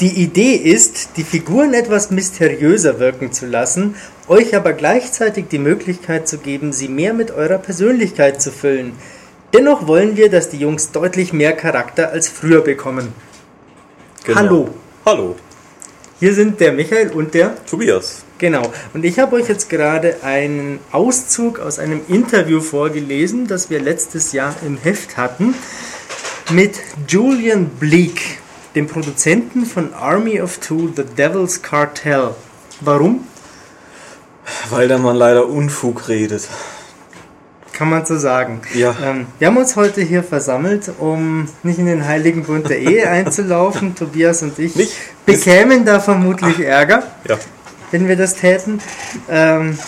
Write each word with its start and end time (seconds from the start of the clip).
Die 0.00 0.22
Idee 0.22 0.54
ist, 0.54 1.10
die 1.18 1.24
Figuren 1.24 1.74
etwas 1.74 2.10
mysteriöser 2.10 2.98
wirken 2.98 3.32
zu 3.32 3.44
lassen, 3.44 3.96
euch 4.28 4.56
aber 4.56 4.72
gleichzeitig 4.72 5.48
die 5.50 5.58
Möglichkeit 5.58 6.26
zu 6.26 6.38
geben, 6.38 6.72
sie 6.72 6.88
mehr 6.88 7.12
mit 7.12 7.30
eurer 7.30 7.58
Persönlichkeit 7.58 8.40
zu 8.40 8.50
füllen. 8.50 8.92
Dennoch 9.52 9.86
wollen 9.86 10.16
wir, 10.16 10.30
dass 10.30 10.48
die 10.48 10.56
Jungs 10.56 10.92
deutlich 10.92 11.34
mehr 11.34 11.52
Charakter 11.52 12.12
als 12.12 12.30
früher 12.30 12.62
bekommen. 12.62 13.12
Genau. 14.24 14.38
Hallo. 14.38 14.68
Hallo. 15.04 15.36
Hier 16.18 16.32
sind 16.32 16.60
der 16.60 16.72
Michael 16.72 17.10
und 17.10 17.34
der 17.34 17.62
Tobias. 17.66 18.24
Genau. 18.38 18.72
Und 18.94 19.04
ich 19.04 19.18
habe 19.18 19.36
euch 19.36 19.48
jetzt 19.48 19.68
gerade 19.68 20.22
einen 20.22 20.78
Auszug 20.92 21.58
aus 21.58 21.78
einem 21.78 22.00
Interview 22.08 22.62
vorgelesen, 22.62 23.46
das 23.46 23.68
wir 23.68 23.80
letztes 23.80 24.32
Jahr 24.32 24.56
im 24.66 24.78
Heft 24.78 25.18
hatten, 25.18 25.54
mit 26.50 26.78
Julian 27.06 27.66
Bleak, 27.66 28.39
dem 28.74 28.86
Produzenten 28.86 29.66
von 29.66 29.92
Army 29.94 30.40
of 30.40 30.58
Two, 30.58 30.90
The 30.94 31.04
Devil's 31.04 31.62
Cartel. 31.62 32.34
Warum? 32.80 33.26
Weil 34.70 34.88
der 34.88 34.98
Mann 34.98 35.16
leider 35.16 35.46
Unfug 35.48 36.08
redet. 36.08 36.48
Kann 37.72 37.88
man 37.88 38.04
so 38.04 38.18
sagen. 38.18 38.60
Ja. 38.74 38.94
Ähm, 39.02 39.26
wir 39.38 39.46
haben 39.48 39.56
uns 39.56 39.74
heute 39.76 40.02
hier 40.02 40.22
versammelt, 40.22 40.90
um 40.98 41.48
nicht 41.62 41.78
in 41.78 41.86
den 41.86 42.06
heiligen 42.06 42.44
Bund 42.44 42.68
der 42.68 42.78
Ehe 42.78 43.08
einzulaufen. 43.08 43.94
Tobias 43.98 44.42
und 44.42 44.58
ich 44.58 44.76
Nicht? 44.76 44.92
bekämen 45.24 45.84
da 45.84 45.98
vermutlich 45.98 46.60
Ärger, 46.60 47.04
Ja. 47.26 47.38
wenn 47.90 48.06
wir 48.06 48.16
das 48.16 48.34
täten. 48.34 48.80
Ähm, 49.30 49.78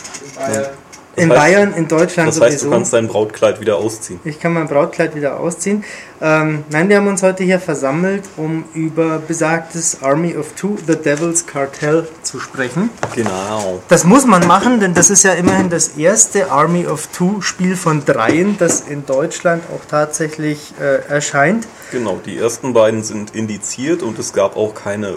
Das 1.14 1.24
in 1.24 1.30
heißt- 1.30 1.34
Bayern, 1.36 1.74
in 1.74 1.88
Deutschland 1.88 2.28
Das 2.28 2.40
heißt, 2.40 2.52
sowieso. 2.60 2.66
du 2.66 2.72
kannst 2.72 2.92
dein 2.94 3.06
Brautkleid 3.08 3.60
wieder 3.60 3.76
ausziehen. 3.76 4.18
Ich 4.24 4.40
kann 4.40 4.54
mein 4.54 4.66
Brautkleid 4.66 5.14
wieder 5.14 5.38
ausziehen. 5.38 5.84
Ähm, 6.22 6.64
nein, 6.70 6.88
wir 6.88 6.96
haben 6.96 7.06
uns 7.08 7.22
heute 7.22 7.44
hier 7.44 7.60
versammelt, 7.60 8.24
um 8.38 8.64
über 8.74 9.18
besagtes 9.18 9.98
Army 10.02 10.36
of 10.36 10.52
Two, 10.54 10.78
The 10.86 10.96
Devil's 10.96 11.46
Cartel 11.46 12.08
zu 12.22 12.40
sprechen. 12.40 12.88
Genau. 13.14 13.82
Das 13.88 14.04
muss 14.04 14.24
man 14.24 14.46
machen, 14.46 14.80
denn 14.80 14.94
das 14.94 15.10
ist 15.10 15.22
ja 15.24 15.32
immerhin 15.32 15.68
das 15.68 15.88
erste 15.98 16.50
Army 16.50 16.86
of 16.86 17.08
Two 17.08 17.40
Spiel 17.42 17.76
von 17.76 18.04
dreien, 18.04 18.56
das 18.58 18.80
in 18.82 19.04
Deutschland 19.04 19.64
auch 19.74 19.84
tatsächlich 19.90 20.72
äh, 20.80 21.06
erscheint. 21.12 21.66
Genau, 21.90 22.20
die 22.24 22.38
ersten 22.38 22.72
beiden 22.72 23.02
sind 23.02 23.34
indiziert 23.34 24.02
und 24.02 24.18
es 24.18 24.32
gab 24.32 24.56
auch 24.56 24.74
keine 24.74 25.14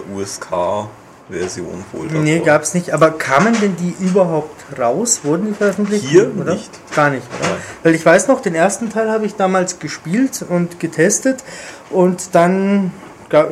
USK-Version 1.30 1.84
wohl. 1.92 2.08
davon. 2.08 2.24
Nee, 2.24 2.40
gab 2.40 2.62
es 2.62 2.74
nicht. 2.74 2.92
Aber 2.92 3.10
kamen 3.12 3.58
denn 3.60 3.76
die 3.76 3.94
überhaupt 4.04 4.78
raus? 4.78 5.20
Wurden 5.24 5.48
die 5.48 5.54
veröffentlicht? 5.54 6.04
Hier 6.04 6.32
oder? 6.38 6.54
nicht. 6.54 6.70
Gar 6.94 7.10
nicht, 7.10 7.26
oder? 7.40 7.56
Weil 7.82 7.94
ich 7.94 8.04
weiß 8.04 8.28
noch, 8.28 8.40
den 8.40 8.54
ersten 8.54 8.90
Teil 8.90 9.10
habe 9.10 9.26
ich 9.26 9.34
damals 9.34 9.78
gespielt 9.78 10.44
und 10.48 10.80
getestet 10.80 11.42
und 11.90 12.34
dann, 12.34 12.92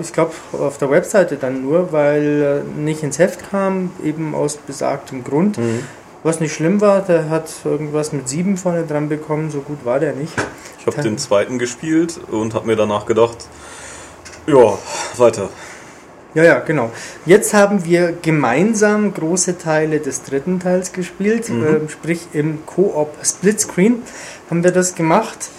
ich 0.01 0.13
glaube, 0.13 0.33
auf 0.53 0.79
der 0.79 0.91
Webseite 0.91 1.37
dann 1.37 1.63
nur, 1.63 1.93
weil 1.93 2.65
äh, 2.67 2.81
nicht 2.81 3.03
ins 3.03 3.19
Heft 3.19 3.51
kam, 3.51 3.93
eben 4.03 4.35
aus 4.35 4.57
besagtem 4.57 5.25
Grund. 5.25 5.59
Mhm. 5.59 5.81
Was 6.23 6.41
nicht 6.41 6.55
schlimm 6.55 6.81
war, 6.81 7.03
der 7.03 7.29
hat 7.29 7.51
irgendwas 7.65 8.13
mit 8.13 8.31
sieben 8.31 8.57
vorne 8.57 8.85
dran 8.85 9.11
bekommen, 9.11 9.51
so 9.51 9.61
gut 9.61 9.85
war 9.85 10.01
der 10.01 10.15
nicht. 10.15 10.33
Ich 10.79 10.87
habe 10.87 11.03
den 11.03 11.19
zweiten 11.19 11.59
gespielt 11.59 12.19
und 12.31 12.55
habe 12.55 12.67
mir 12.67 12.77
danach 12.77 13.05
gedacht, 13.05 13.37
ja, 14.47 14.79
weiter. 15.19 15.51
Ja, 16.35 16.43
ja, 16.43 16.59
genau. 16.59 16.91
Jetzt 17.27 17.55
haben 17.55 17.85
wir 17.85 18.13
gemeinsam 18.21 19.15
große 19.15 19.57
Teile 19.59 20.01
des 20.01 20.23
dritten 20.25 20.59
Teils 20.59 20.93
gespielt, 20.93 21.49
ähm, 21.49 21.89
sprich 21.89 22.27
im 22.33 22.67
Koop 22.67 23.15
Splitscreen 23.23 24.03
haben 24.51 24.65
wir 24.65 24.73
das 24.73 24.95
gemacht. 24.95 25.51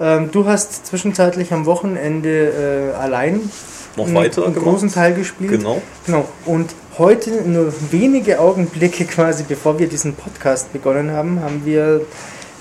Ähm, 0.00 0.30
du 0.32 0.46
hast 0.46 0.86
zwischenzeitlich 0.86 1.52
am 1.52 1.66
Wochenende 1.66 2.92
äh, 2.92 2.96
allein 2.96 3.40
Noch 3.96 4.06
einen, 4.06 4.14
weiter 4.16 4.44
einen 4.44 4.54
gemacht? 4.54 4.70
großen 4.70 4.92
Teil 4.92 5.14
gespielt. 5.14 5.52
Genau. 5.52 5.80
Genau. 6.04 6.28
Und 6.44 6.74
heute, 6.98 7.30
nur 7.42 7.72
wenige 7.90 8.40
Augenblicke 8.40 9.04
quasi 9.06 9.44
bevor 9.44 9.78
wir 9.78 9.86
diesen 9.88 10.14
Podcast 10.14 10.72
begonnen 10.72 11.12
haben, 11.12 11.40
haben 11.40 11.62
wir 11.64 12.00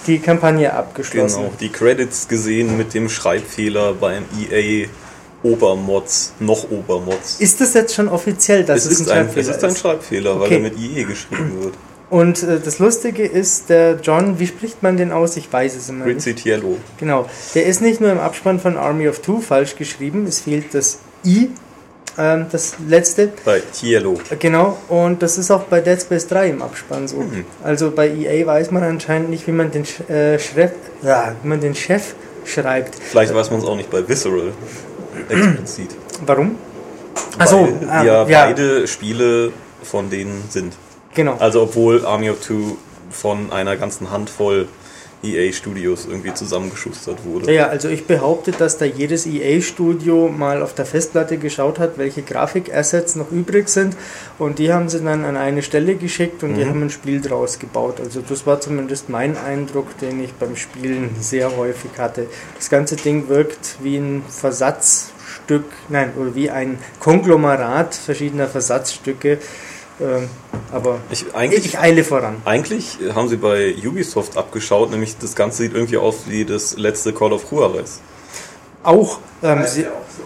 die 0.05 0.19
Kampagne 0.19 0.73
abgeschlossen. 0.73 1.37
Genau, 1.43 1.53
die 1.59 1.69
Credits 1.69 2.27
gesehen 2.27 2.77
mit 2.77 2.93
dem 2.93 3.09
Schreibfehler 3.09 3.93
beim 3.93 4.25
EA 4.51 4.87
Obermods, 5.43 6.33
noch 6.39 6.69
Obermods. 6.71 7.39
Ist 7.39 7.59
das 7.61 7.73
jetzt 7.73 7.93
schon 7.93 8.07
offiziell, 8.07 8.63
dass 8.63 8.85
Es 8.85 8.91
es, 8.93 8.99
ist, 9.01 9.11
ein, 9.11 9.27
es 9.27 9.33
Schreibfehler 9.33 9.55
ist 9.57 9.63
ein 9.63 9.75
Schreibfehler, 9.75 10.35
weil 10.39 10.45
Okay. 10.45 10.55
er 10.55 10.59
mit 10.61 10.79
IE 10.79 11.03
geschrieben 11.03 11.63
wird. 11.63 11.73
Und 12.09 12.43
äh, 12.43 12.59
das 12.63 12.79
Lustige 12.79 13.25
ist, 13.25 13.69
der 13.69 13.97
John, 14.01 14.39
wie 14.39 14.47
spricht 14.47 14.83
man 14.83 14.97
den 14.97 15.11
aus? 15.11 15.35
Ich 15.35 15.51
weiß 15.51 15.75
es 15.75 15.89
immer. 15.89 16.05
Rizit 16.05 16.45
Yellow. 16.45 16.77
Genau. 16.99 17.27
Der 17.55 17.65
ist 17.65 17.81
nicht 17.81 17.99
nur 18.01 18.11
im 18.11 18.19
Abspann 18.19 18.59
von 18.59 18.77
Army 18.77 19.07
of 19.09 19.19
Two 19.19 19.39
falsch 19.41 19.75
geschrieben, 19.75 20.25
es 20.27 20.41
fehlt 20.41 20.73
das 20.73 20.99
I, 21.25 21.49
ähm, 22.17 22.45
das 22.51 22.75
letzte. 22.87 23.29
Bei 23.43 23.61
Yellow. 23.81 24.13
Äh, 24.29 24.35
Genau, 24.37 24.77
und 24.89 25.23
das 25.23 25.37
ist 25.39 25.49
auch 25.49 25.63
bei 25.63 25.81
Dead 25.81 25.99
Space 25.99 26.27
3 26.27 26.49
im 26.51 26.61
Abspann 26.61 27.07
so. 27.07 27.17
Mhm. 27.17 27.45
Also 27.63 27.89
bei 27.91 28.09
EA 28.09 28.45
weiß 28.45 28.69
man 28.71 28.83
anscheinend 28.83 29.29
nicht, 29.31 29.47
wie 29.47 29.51
man 29.51 29.71
den, 29.71 29.83
äh, 30.07 30.37
Chef, 30.37 30.71
ja, 31.01 31.35
wie 31.41 31.47
man 31.47 31.59
den 31.61 31.73
Chef 31.73 32.13
schreibt. 32.45 32.93
Vielleicht 32.95 33.33
weiß 33.33 33.49
man 33.49 33.59
es 33.61 33.65
auch 33.65 33.75
nicht 33.75 33.89
bei 33.89 34.07
Visceral 34.07 34.51
explizit. 35.29 35.89
Warum? 36.25 36.55
Weil 37.37 37.47
ah, 37.89 38.03
ja, 38.03 38.27
ja, 38.27 38.45
beide 38.45 38.87
Spiele 38.87 39.51
von 39.83 40.09
denen 40.09 40.43
sind. 40.49 40.73
genau. 41.13 41.35
Also 41.39 41.63
obwohl 41.63 42.05
Army 42.05 42.29
of 42.29 42.39
Two 42.39 42.77
von 43.09 43.51
einer 43.51 43.75
ganzen 43.77 44.11
Handvoll 44.11 44.67
EA 45.23 45.51
Studios 45.53 46.05
irgendwie 46.05 46.33
zusammengeschustert 46.33 47.23
wurde. 47.25 47.51
Ja, 47.53 47.67
also 47.67 47.87
ich 47.87 48.05
behaupte, 48.05 48.51
dass 48.51 48.77
da 48.77 48.85
jedes 48.85 49.25
EA-Studio 49.25 50.27
mal 50.29 50.61
auf 50.61 50.73
der 50.75 50.85
Festplatte 50.85 51.37
geschaut 51.37 51.79
hat, 51.79 51.97
welche 51.97 52.21
Grafikassets 52.23 53.15
noch 53.15 53.31
übrig 53.31 53.69
sind 53.69 53.95
und 54.37 54.59
die 54.59 54.73
haben 54.73 54.89
sie 54.89 54.99
dann 55.01 55.23
an 55.23 55.37
eine 55.37 55.61
Stelle 55.61 55.95
geschickt 55.95 56.43
und 56.43 56.55
die 56.55 56.65
Mhm. 56.65 56.69
haben 56.69 56.81
ein 56.83 56.89
Spiel 56.89 57.21
draus 57.21 57.57
gebaut. 57.59 57.99
Also 57.99 58.21
das 58.21 58.45
war 58.45 58.59
zumindest 58.59 59.09
mein 59.09 59.37
Eindruck, 59.37 59.97
den 59.99 60.23
ich 60.23 60.33
beim 60.33 60.55
Spielen 60.55 61.11
sehr 61.19 61.55
häufig 61.55 61.91
hatte. 61.97 62.27
Das 62.57 62.69
ganze 62.69 62.95
Ding 62.97 63.29
wirkt 63.29 63.77
wie 63.81 63.97
ein 63.97 64.23
Versatzstück, 64.27 65.65
nein, 65.89 66.11
oder 66.19 66.35
wie 66.35 66.49
ein 66.49 66.77
Konglomerat 66.99 67.95
verschiedener 67.95 68.47
Versatzstücke, 68.47 69.37
ähm, 70.03 70.29
aber 70.71 70.97
Ich, 71.11 71.25
eigentlich, 71.33 71.65
ich 71.65 71.79
eile 71.79 72.03
voran. 72.03 72.37
eigentlich 72.45 72.97
haben 73.15 73.29
sie 73.29 73.37
bei 73.37 73.73
Ubisoft 73.85 74.37
abgeschaut, 74.37 74.91
nämlich 74.91 75.17
das 75.17 75.35
Ganze 75.35 75.63
sieht 75.63 75.73
irgendwie 75.73 75.97
aus 75.97 76.23
wie 76.27 76.45
das 76.45 76.77
letzte 76.77 77.13
Call 77.13 77.31
of 77.33 77.49
Juarez. 77.51 78.01
Auch, 78.83 79.19
ähm, 79.41 79.63
sie, 79.65 79.85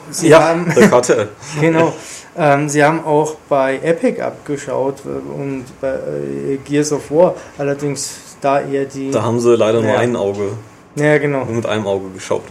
sie 0.09 0.29
ja, 0.29 0.41
haben... 0.43 0.73
der 0.75 0.89
Kartell. 0.89 1.29
Genau. 1.61 1.93
Ähm, 2.39 2.69
sie 2.69 2.83
haben 2.83 3.03
auch 3.03 3.35
bei 3.49 3.79
Epic 3.83 4.21
abgeschaut 4.21 4.97
äh, 5.05 5.09
und 5.09 5.65
bei 5.81 5.89
äh, 5.89 6.57
Gears 6.63 6.91
of 6.91 7.09
War. 7.09 7.33
Allerdings 7.57 8.11
da 8.41 8.61
eher 8.61 8.85
die. 8.85 9.09
Da 9.09 9.23
haben 9.23 9.39
sie 9.39 9.55
leider 9.55 9.81
nur 9.81 9.93
Ja. 9.93 9.97
ein 9.99 10.15
Auge, 10.15 10.51
ja, 10.95 11.17
genau. 11.17 11.45
nur 11.45 11.55
mit 11.55 11.65
einem 11.65 11.87
Auge 11.87 12.09
geschaut. 12.13 12.43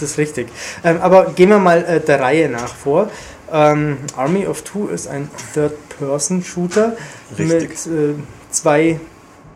Das 0.00 0.10
ist 0.10 0.18
richtig. 0.18 0.48
Ähm, 0.84 0.98
aber 1.00 1.32
gehen 1.34 1.48
wir 1.48 1.58
mal 1.58 1.84
äh, 1.84 2.00
der 2.00 2.20
Reihe 2.20 2.48
nach 2.48 2.74
vor. 2.74 3.10
Ähm, 3.52 3.98
Army 4.16 4.46
of 4.46 4.62
Two 4.62 4.88
ist 4.88 5.06
ein 5.08 5.30
Third-Person-Shooter 5.54 6.96
mit 7.38 7.52
äh, 7.62 8.14
zwei 8.50 9.00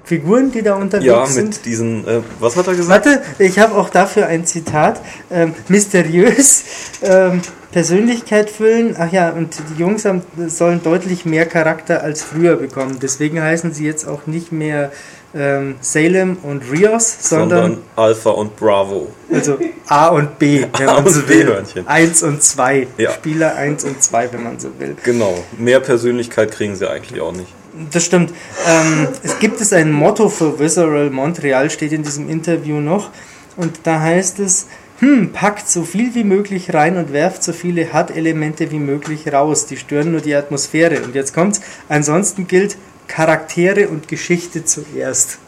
Figuren, 0.04 0.50
die 0.50 0.62
da 0.62 0.74
unterwegs 0.74 1.06
Ja, 1.06 1.26
sind. 1.26 1.48
mit 1.48 1.64
diesen, 1.66 2.06
äh, 2.06 2.20
was 2.38 2.56
hat 2.56 2.66
er 2.66 2.74
gesagt? 2.74 3.06
Warte, 3.06 3.22
ich 3.38 3.58
habe 3.58 3.74
auch 3.74 3.90
dafür 3.90 4.26
ein 4.26 4.44
Zitat. 4.46 5.00
Ähm, 5.30 5.54
mysteriös, 5.68 6.64
ähm, 7.02 7.42
Persönlichkeit 7.72 8.50
füllen. 8.50 8.96
Ach 8.98 9.12
ja, 9.12 9.30
und 9.30 9.54
die 9.70 9.80
Jungs 9.80 10.04
haben, 10.04 10.22
sollen 10.48 10.82
deutlich 10.82 11.24
mehr 11.24 11.46
Charakter 11.46 12.02
als 12.02 12.22
früher 12.22 12.56
bekommen. 12.56 12.98
Deswegen 13.00 13.40
heißen 13.40 13.72
sie 13.72 13.84
jetzt 13.84 14.08
auch 14.08 14.26
nicht 14.26 14.50
mehr 14.50 14.90
ähm, 15.34 15.76
Salem 15.80 16.38
und 16.42 16.62
Rios, 16.70 17.28
sondern, 17.28 17.48
Sondern 17.62 17.82
Alpha 17.96 18.30
und 18.30 18.56
Bravo. 18.56 19.08
also 19.32 19.58
A 19.86 20.08
und 20.08 20.38
B, 20.38 20.64
wenn 20.78 20.88
A 20.88 20.94
man 20.94 21.04
und 21.04 21.12
so 21.12 21.28
will. 21.28 21.46
Hörnchen. 21.46 21.86
Eins 21.86 22.22
und 22.22 22.42
zwei. 22.42 22.86
Ja. 22.98 23.12
Spieler 23.12 23.54
eins 23.54 23.84
und 23.84 24.02
zwei, 24.02 24.32
wenn 24.32 24.42
man 24.42 24.58
so 24.58 24.68
will. 24.78 24.96
Genau, 25.04 25.44
mehr 25.56 25.80
Persönlichkeit 25.80 26.50
kriegen 26.50 26.74
sie 26.74 26.88
eigentlich 26.90 27.20
auch 27.20 27.32
nicht. 27.32 27.52
Das 27.92 28.04
stimmt. 28.04 28.32
Ähm, 28.66 29.08
es 29.22 29.38
gibt 29.38 29.60
es 29.60 29.72
ein 29.72 29.92
Motto 29.92 30.28
für 30.28 30.58
Visceral 30.58 31.10
Montreal, 31.10 31.70
steht 31.70 31.92
in 31.92 32.02
diesem 32.02 32.28
Interview 32.28 32.80
noch. 32.80 33.10
Und 33.56 33.80
da 33.84 34.00
heißt 34.00 34.40
es, 34.40 34.66
hm, 34.98 35.32
packt 35.32 35.68
so 35.68 35.84
viel 35.84 36.14
wie 36.14 36.24
möglich 36.24 36.74
rein 36.74 36.96
und 36.96 37.12
werft 37.12 37.42
so 37.42 37.52
viele 37.52 37.92
HUD-Elemente 37.92 38.70
wie 38.70 38.78
möglich 38.78 39.32
raus. 39.32 39.66
Die 39.66 39.76
stören 39.76 40.12
nur 40.12 40.20
die 40.20 40.34
Atmosphäre. 40.34 41.02
Und 41.02 41.14
jetzt 41.14 41.32
kommt's. 41.32 41.60
Ansonsten 41.88 42.46
gilt 42.46 42.76
Charaktere 43.10 43.88
und 43.88 44.06
Geschichte 44.06 44.64
zuerst. 44.64 45.38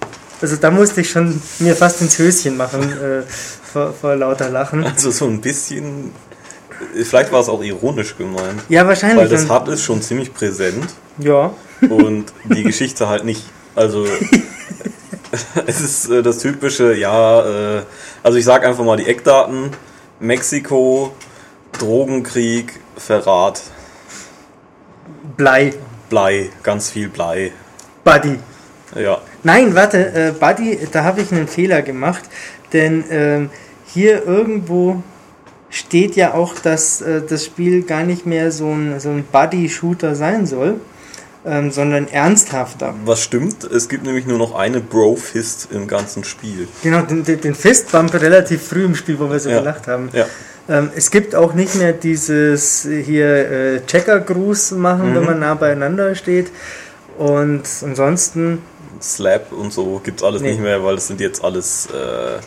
Also 0.40 0.56
da 0.56 0.72
musste 0.72 1.02
ich 1.02 1.10
schon 1.10 1.40
mir 1.60 1.76
fast 1.76 2.00
ins 2.00 2.18
Höschen 2.18 2.56
machen 2.56 2.82
äh, 2.92 3.22
vor, 3.72 3.92
vor 3.92 4.16
lauter 4.16 4.50
Lachen. 4.50 4.84
Also 4.84 5.12
so 5.12 5.26
ein 5.26 5.40
bisschen, 5.40 6.10
vielleicht 7.04 7.30
war 7.30 7.40
es 7.40 7.48
auch 7.48 7.62
ironisch 7.62 8.16
gemeint. 8.16 8.62
Ja, 8.68 8.86
wahrscheinlich. 8.86 9.18
Weil 9.18 9.28
das 9.28 9.48
Hub 9.48 9.68
ist 9.68 9.82
schon 9.84 10.02
ziemlich 10.02 10.34
präsent 10.34 10.86
ja. 11.18 11.54
und 11.88 12.32
die 12.44 12.64
Geschichte 12.64 13.08
halt 13.08 13.24
nicht. 13.24 13.44
Also 13.76 14.06
es 15.66 15.80
ist 15.80 16.10
äh, 16.10 16.22
das 16.22 16.38
typische, 16.38 16.94
ja, 16.96 17.76
äh, 17.78 17.82
also 18.24 18.38
ich 18.38 18.44
sag 18.44 18.66
einfach 18.66 18.84
mal 18.84 18.96
die 18.96 19.06
Eckdaten. 19.06 19.70
Mexiko, 20.18 21.14
Drogenkrieg, 21.72 22.80
Verrat. 22.96 23.62
Blei. 25.36 25.74
Blei, 26.12 26.50
ganz 26.62 26.90
viel 26.90 27.08
Blei. 27.08 27.52
Buddy. 28.04 28.38
Ja. 28.94 29.22
Nein, 29.44 29.74
warte, 29.74 30.12
äh, 30.12 30.32
Buddy, 30.38 30.78
da 30.92 31.04
habe 31.04 31.22
ich 31.22 31.32
einen 31.32 31.48
Fehler 31.48 31.80
gemacht, 31.80 32.20
denn 32.74 33.02
ähm, 33.08 33.48
hier 33.86 34.26
irgendwo 34.26 35.02
steht 35.70 36.14
ja 36.14 36.34
auch, 36.34 36.54
dass 36.56 37.00
äh, 37.00 37.22
das 37.26 37.46
Spiel 37.46 37.84
gar 37.84 38.02
nicht 38.02 38.26
mehr 38.26 38.52
so 38.52 38.66
ein, 38.74 39.00
so 39.00 39.08
ein 39.08 39.24
Buddy-Shooter 39.24 40.14
sein 40.14 40.44
soll, 40.44 40.82
ähm, 41.46 41.70
sondern 41.70 42.06
ernsthafter. 42.08 42.94
Was 43.06 43.22
stimmt? 43.22 43.64
Es 43.64 43.88
gibt 43.88 44.04
nämlich 44.04 44.26
nur 44.26 44.36
noch 44.36 44.54
eine 44.54 44.80
Bro-Fist 44.80 45.68
im 45.72 45.88
ganzen 45.88 46.24
Spiel. 46.24 46.68
Genau, 46.82 47.00
den, 47.00 47.24
den 47.24 47.54
Fistbump 47.54 48.12
relativ 48.12 48.62
früh 48.68 48.84
im 48.84 48.94
Spiel, 48.94 49.18
wo 49.18 49.30
wir 49.30 49.40
so 49.40 49.48
Ja. 49.48 49.60
gelacht 49.60 49.88
haben. 49.88 50.10
Ja. 50.12 50.26
Ähm, 50.68 50.90
es 50.94 51.10
gibt 51.10 51.34
auch 51.34 51.54
nicht 51.54 51.74
mehr 51.74 51.92
dieses 51.92 52.82
hier 52.82 53.50
äh, 53.50 53.80
Checker-Gruß 53.86 54.72
machen, 54.72 55.14
wenn 55.14 55.20
Mhm. 55.22 55.26
man 55.26 55.40
nah 55.40 55.54
beieinander 55.54 56.14
steht. 56.14 56.50
Und 57.18 57.62
ansonsten, 57.82 58.62
Slap 59.00 59.50
und 59.52 59.72
so 59.72 60.00
gibt's 60.04 60.22
alles 60.22 60.42
Nee. 60.42 60.52
nicht 60.52 60.60
mehr, 60.60 60.82
weil 60.84 60.94
das 60.94 61.08
sind 61.08 61.20
jetzt 61.20 61.42
alles 61.44 61.86
äh, 61.86 62.38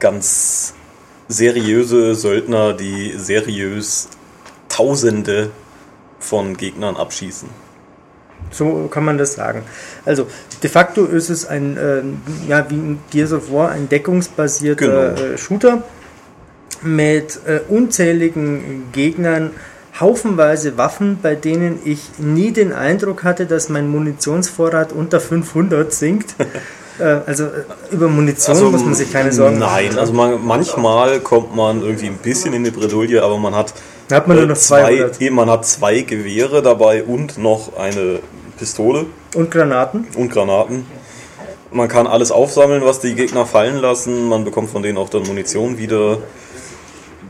ganz 0.00 0.74
seriöse 1.28 2.14
Söldner, 2.14 2.72
die 2.74 3.14
seriös 3.16 4.08
Tausende 4.68 5.50
von 6.18 6.56
Gegnern 6.56 6.96
abschießen. 6.96 7.48
so 8.50 8.88
kann 8.88 9.04
man 9.04 9.18
das 9.18 9.34
sagen. 9.34 9.62
Also 10.04 10.26
de 10.62 10.70
facto 10.70 11.04
ist 11.04 11.28
es 11.28 11.46
ein, 11.46 11.76
äh, 11.76 12.02
ja, 12.48 12.68
wie 12.70 12.74
in 12.76 12.98
Gears 13.10 13.32
of 13.32 13.52
War, 13.52 13.70
ein 13.70 13.88
deckungsbasierter 13.88 15.14
Genau. 15.14 15.32
äh, 15.34 15.38
Shooter 15.38 15.82
mit 16.82 17.40
äh, 17.46 17.60
unzähligen 17.68 18.84
Gegnern, 18.92 19.50
haufenweise 19.98 20.76
Waffen, 20.78 21.18
bei 21.20 21.34
denen 21.34 21.80
ich 21.84 22.00
nie 22.18 22.52
den 22.52 22.72
Eindruck 22.72 23.24
hatte, 23.24 23.46
dass 23.46 23.68
mein 23.68 23.88
Munitionsvorrat 23.88 24.92
unter 24.92 25.20
500 25.20 25.92
sinkt. 25.92 26.34
äh, 26.98 27.02
also 27.26 27.44
äh, 27.44 27.48
über 27.90 28.08
Munition 28.08 28.70
muss 28.70 28.84
man 28.84 28.94
sich 28.94 29.12
keine 29.12 29.32
Sorgen 29.32 29.58
machen. 29.58 29.86
Nein, 29.88 29.98
also 29.98 30.12
man, 30.12 30.44
manchmal 30.44 31.20
kommt 31.20 31.54
man 31.54 31.82
irgendwie 31.82 32.06
ein 32.06 32.18
bisschen 32.18 32.52
in 32.54 32.64
die 32.64 32.70
Bredouille, 32.70 33.22
aber 33.22 33.38
man 33.38 33.54
hat 33.54 33.74
hat 34.10 34.26
man 34.26 34.36
nur 34.36 34.46
äh, 34.46 34.48
noch 34.48 34.56
zwei, 34.56 34.96
200. 34.96 35.20
eh, 35.20 35.30
man 35.30 35.50
hat 35.50 35.66
zwei 35.66 36.00
Gewehre 36.00 36.62
dabei 36.62 37.04
und 37.04 37.36
noch 37.38 37.76
eine 37.76 38.20
Pistole 38.58 39.06
Und 39.34 39.50
Granaten. 39.50 40.06
und 40.16 40.30
Granaten. 40.30 40.86
Man 41.70 41.88
kann 41.88 42.06
alles 42.06 42.30
aufsammeln, 42.32 42.82
was 42.84 43.00
die 43.00 43.14
Gegner 43.14 43.44
fallen 43.44 43.76
lassen. 43.76 44.28
Man 44.28 44.44
bekommt 44.44 44.70
von 44.70 44.82
denen 44.82 44.96
auch 44.96 45.10
dann 45.10 45.24
Munition 45.24 45.76
wieder. 45.76 46.18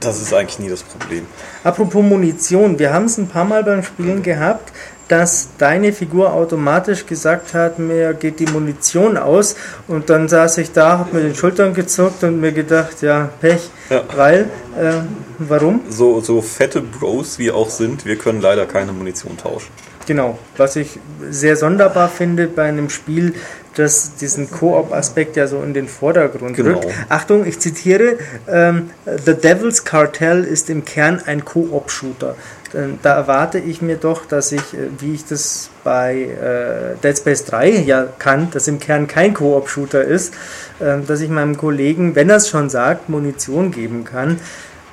Das 0.00 0.20
ist 0.20 0.32
eigentlich 0.32 0.58
nie 0.58 0.68
das 0.68 0.82
Problem. 0.82 1.26
Apropos 1.64 2.02
Munition, 2.02 2.78
wir 2.78 2.92
haben 2.92 3.06
es 3.06 3.18
ein 3.18 3.28
paar 3.28 3.44
Mal 3.44 3.64
beim 3.64 3.82
Spielen 3.82 4.22
gehabt, 4.22 4.72
dass 5.08 5.48
deine 5.56 5.92
Figur 5.92 6.32
automatisch 6.34 7.06
gesagt 7.06 7.54
hat, 7.54 7.78
mir 7.78 8.12
geht 8.12 8.40
die 8.40 8.46
Munition 8.46 9.16
aus 9.16 9.56
und 9.88 10.10
dann 10.10 10.28
saß 10.28 10.58
ich 10.58 10.72
da, 10.72 10.98
hab 10.98 11.12
mir 11.14 11.20
den 11.22 11.34
Schultern 11.34 11.72
gezuckt 11.72 12.22
und 12.24 12.40
mir 12.40 12.52
gedacht, 12.52 13.00
ja, 13.00 13.30
Pech, 13.40 13.70
Ja. 13.88 14.02
weil, 14.14 14.50
äh, 14.78 14.92
warum? 15.38 15.80
So, 15.88 16.20
so 16.20 16.42
fette 16.42 16.82
Bros 16.82 17.38
wie 17.38 17.50
auch 17.50 17.70
sind, 17.70 18.04
wir 18.04 18.16
können 18.16 18.42
leider 18.42 18.66
keine 18.66 18.92
Munition 18.92 19.36
tauschen. 19.38 19.70
Genau, 20.08 20.38
was 20.56 20.74
ich 20.76 20.98
sehr 21.28 21.54
sonderbar 21.54 22.08
finde 22.08 22.46
bei 22.46 22.64
einem 22.64 22.88
Spiel, 22.88 23.34
das 23.74 24.14
diesen 24.14 24.50
Koop-Aspekt 24.50 25.36
ja 25.36 25.46
so 25.46 25.62
in 25.62 25.74
den 25.74 25.86
Vordergrund 25.86 26.56
Genau. 26.56 26.78
rückt. 26.80 26.86
Achtung, 27.10 27.44
ich 27.46 27.60
zitiere, 27.60 28.16
ähm, 28.48 28.88
The 29.04 29.34
Devil's 29.34 29.84
Cartel 29.84 30.44
ist 30.44 30.70
im 30.70 30.86
Kern 30.86 31.20
ein 31.26 31.44
Koop-Shooter. 31.44 32.36
Denn 32.72 32.98
Da 33.02 33.16
erwarte 33.16 33.58
ich 33.58 33.82
mir 33.82 33.96
doch, 33.96 34.24
dass 34.24 34.50
ich, 34.52 34.74
äh, 34.74 34.88
wie 34.98 35.12
ich 35.14 35.26
das 35.26 35.68
bei 35.84 36.22
äh, 36.22 36.96
Dead 37.02 37.16
Space 37.16 37.44
3 37.44 37.68
ja 37.68 38.06
kann, 38.18 38.48
das 38.50 38.66
im 38.66 38.78
Kern 38.78 39.06
kein 39.08 39.34
Koop-Shooter 39.34 40.02
ist, 40.04 40.32
ähm, 40.80 41.06
dass 41.06 41.20
ich 41.20 41.28
meinem 41.28 41.58
Kollegen, 41.58 42.14
wenn 42.14 42.30
er 42.30 42.36
es 42.36 42.48
schon 42.48 42.70
sagt, 42.70 43.10
Munition 43.10 43.72
geben 43.72 44.04
kann. 44.04 44.40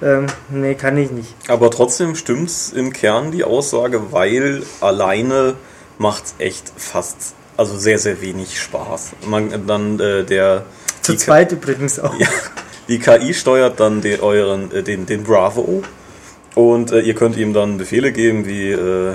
Ähm, 0.02 0.28
nee, 0.50 0.76
kann 0.76 0.98
ich 0.98 1.12
nicht. 1.12 1.34
Aber 1.48 1.72
trotzdem 1.72 2.16
stimmt's 2.16 2.72
im 2.74 2.92
Kern 2.92 3.32
die 3.32 3.44
Aussage, 3.44 4.12
weil 4.12 4.64
alleine 4.82 5.56
macht's 5.98 6.36
echt 6.38 6.72
fast, 6.76 7.34
also 7.58 7.78
sehr, 7.78 8.00
sehr 8.00 8.22
wenig 8.22 8.60
Spaß. 8.60 9.14
Man 9.26 9.66
dann 9.68 10.00
äh, 10.00 10.24
der 10.24 10.66
Zu 11.02 11.14
die, 11.14 11.18
zweit 11.18 11.52
übrigens 11.52 12.00
auch. 12.00 12.18
Ja, 12.20 12.28
die 12.88 13.00
KI 13.00 13.34
steuert 13.34 13.80
dann 13.80 14.02
den, 14.02 14.20
euren, 14.20 14.72
äh, 14.72 14.84
den, 14.84 15.06
den 15.06 15.24
Bravo 15.24 15.84
und 16.56 16.92
äh, 16.92 17.00
ihr 17.00 17.16
könnt 17.16 17.38
ihm 17.38 17.54
dann 17.54 17.78
Befehle 17.78 18.12
geben 18.12 18.46
wie 18.46 18.72
äh, 18.72 19.14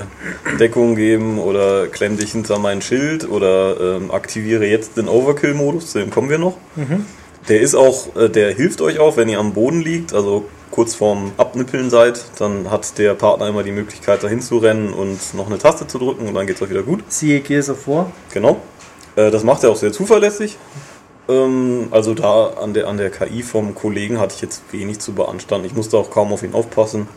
Deckung 0.59 0.95
geben 0.95 1.39
oder 1.39 1.87
klemm 1.87 2.17
dich 2.17 2.31
hinter 2.31 2.59
mein 2.59 2.81
Schild 2.81 3.29
oder 3.29 3.97
ähm, 3.97 4.11
aktiviere 4.11 4.65
jetzt 4.65 4.97
den 4.97 5.07
Overkill-Modus, 5.07 5.91
zu 5.91 5.99
dem 5.99 6.09
kommen 6.09 6.29
wir 6.29 6.37
noch. 6.37 6.57
Der 7.49 7.61
ist 7.61 7.75
auch, 7.75 8.15
äh, 8.15 8.29
der 8.29 8.53
hilft 8.53 8.81
euch 8.81 8.99
auch, 8.99 9.17
wenn 9.17 9.29
ihr 9.29 9.39
am 9.39 9.53
Boden 9.53 9.81
liegt, 9.81 10.13
also 10.13 10.45
kurz 10.71 10.95
vorm 10.95 11.33
Abnippeln 11.37 11.89
seid, 11.89 12.23
dann 12.39 12.71
hat 12.71 12.97
der 12.97 13.13
Partner 13.13 13.47
immer 13.47 13.63
die 13.63 13.71
Möglichkeit 13.71 14.23
dahin 14.23 14.41
zu 14.41 14.57
rennen 14.57 14.93
und 14.93 15.33
noch 15.35 15.47
eine 15.47 15.57
Taste 15.57 15.85
zu 15.85 15.99
drücken 15.99 16.27
und 16.27 16.33
dann 16.33 16.47
geht's 16.47 16.61
euch 16.61 16.69
wieder 16.69 16.83
gut. 16.83 17.03
Siehe 17.09 17.41
Gears 17.41 17.69
of 17.69 17.87
War. 17.87 18.11
Genau. 18.33 18.61
Äh, 19.15 19.31
das 19.31 19.43
macht 19.43 19.63
er 19.63 19.71
auch 19.71 19.75
sehr 19.75 19.91
zuverlässig. 19.91 20.57
Ähm, 21.29 21.89
also 21.91 22.13
da 22.13 22.51
an 22.61 22.73
der, 22.73 22.87
an 22.87 22.97
der 22.97 23.11
KI 23.11 23.43
vom 23.43 23.75
Kollegen 23.75 24.19
hatte 24.19 24.35
ich 24.35 24.41
jetzt 24.41 24.63
wenig 24.71 24.99
zu 24.99 25.13
beanstanden. 25.13 25.67
Ich 25.67 25.75
musste 25.75 25.97
auch 25.97 26.09
kaum 26.09 26.31
auf 26.33 26.43
ihn 26.43 26.53
aufpassen. 26.53 27.07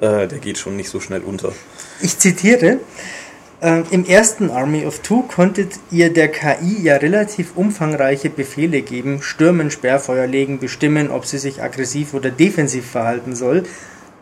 Äh, 0.00 0.28
der 0.28 0.38
geht 0.38 0.58
schon 0.58 0.76
nicht 0.76 0.90
so 0.90 1.00
schnell 1.00 1.22
unter. 1.22 1.52
Ich 2.00 2.18
zitiere, 2.18 2.78
äh, 3.66 3.82
im 3.90 4.04
ersten 4.06 4.50
Army 4.50 4.86
of 4.86 5.00
Two 5.00 5.22
konntet 5.22 5.72
ihr 5.90 6.12
der 6.12 6.28
KI 6.28 6.82
ja 6.82 6.96
relativ 6.96 7.56
umfangreiche 7.56 8.30
Befehle 8.30 8.80
geben, 8.80 9.22
stürmen, 9.22 9.70
Sperrfeuer 9.70 10.26
legen, 10.26 10.60
bestimmen, 10.60 11.10
ob 11.10 11.26
sie 11.26 11.38
sich 11.38 11.62
aggressiv 11.62 12.14
oder 12.14 12.30
defensiv 12.30 12.86
verhalten 12.86 13.34
soll. 13.34 13.64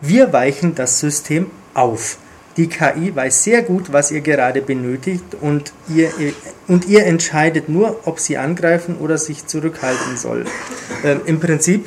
Wir 0.00 0.32
weichen 0.32 0.74
das 0.74 0.98
System 0.98 1.46
auf. 1.74 2.18
Die 2.56 2.68
KI 2.68 3.14
weiß 3.14 3.42
sehr 3.42 3.62
gut, 3.62 3.92
was 3.92 4.12
ihr 4.12 4.20
gerade 4.20 4.62
benötigt 4.62 5.24
und 5.40 5.72
ihr, 5.88 6.10
und 6.68 6.86
ihr 6.86 7.04
entscheidet 7.04 7.68
nur, 7.68 8.00
ob 8.04 8.20
sie 8.20 8.38
angreifen 8.38 8.96
oder 8.98 9.18
sich 9.18 9.46
zurückhalten 9.46 10.16
soll. 10.16 10.44
Ähm, 11.04 11.20
Im 11.26 11.40
Prinzip 11.40 11.86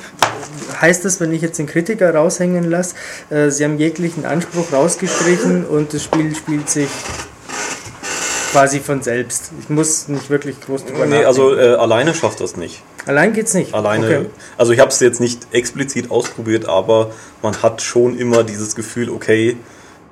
heißt 0.82 1.06
das, 1.06 1.20
wenn 1.20 1.34
ich 1.34 1.42
jetzt 1.42 1.58
den 1.58 1.68
Kritiker 1.68 2.14
raushängen 2.14 2.66
lasse, 2.66 2.96
äh, 3.30 3.50
sie 3.50 3.64
haben 3.64 3.78
jeglichen 3.78 4.26
Anspruch 4.26 4.74
rausgestrichen 4.74 5.66
und 5.66 5.94
das 5.94 6.04
Spiel 6.04 6.36
spielt 6.36 6.70
sich 6.70 6.90
quasi 8.58 8.80
von 8.80 9.02
selbst. 9.04 9.52
Ich 9.62 9.70
muss 9.70 10.08
nicht 10.08 10.30
wirklich 10.32 10.60
groß 10.62 10.86
drüber 10.86 11.00
Nee, 11.06 11.22
nachdenken. 11.22 11.28
also 11.28 11.56
äh, 11.56 11.76
alleine 11.76 12.14
schafft 12.16 12.40
das 12.42 12.58
nicht. 12.58 12.82
Allein 13.06 13.32
geht's 13.34 13.54
nicht. 13.54 13.74
Alleine, 13.74 14.06
Okay. 14.08 14.26
also 14.58 14.74
ich 14.74 14.80
habe 14.80 14.90
es 14.90 15.00
jetzt 15.00 15.22
nicht 15.22 15.48
explizit 15.52 16.10
ausprobiert, 16.10 16.68
aber 16.68 17.12
man 17.44 17.62
hat 17.62 17.82
schon 17.84 18.18
immer 18.18 18.44
dieses 18.44 18.76
Gefühl, 18.76 19.10
okay, 19.12 19.58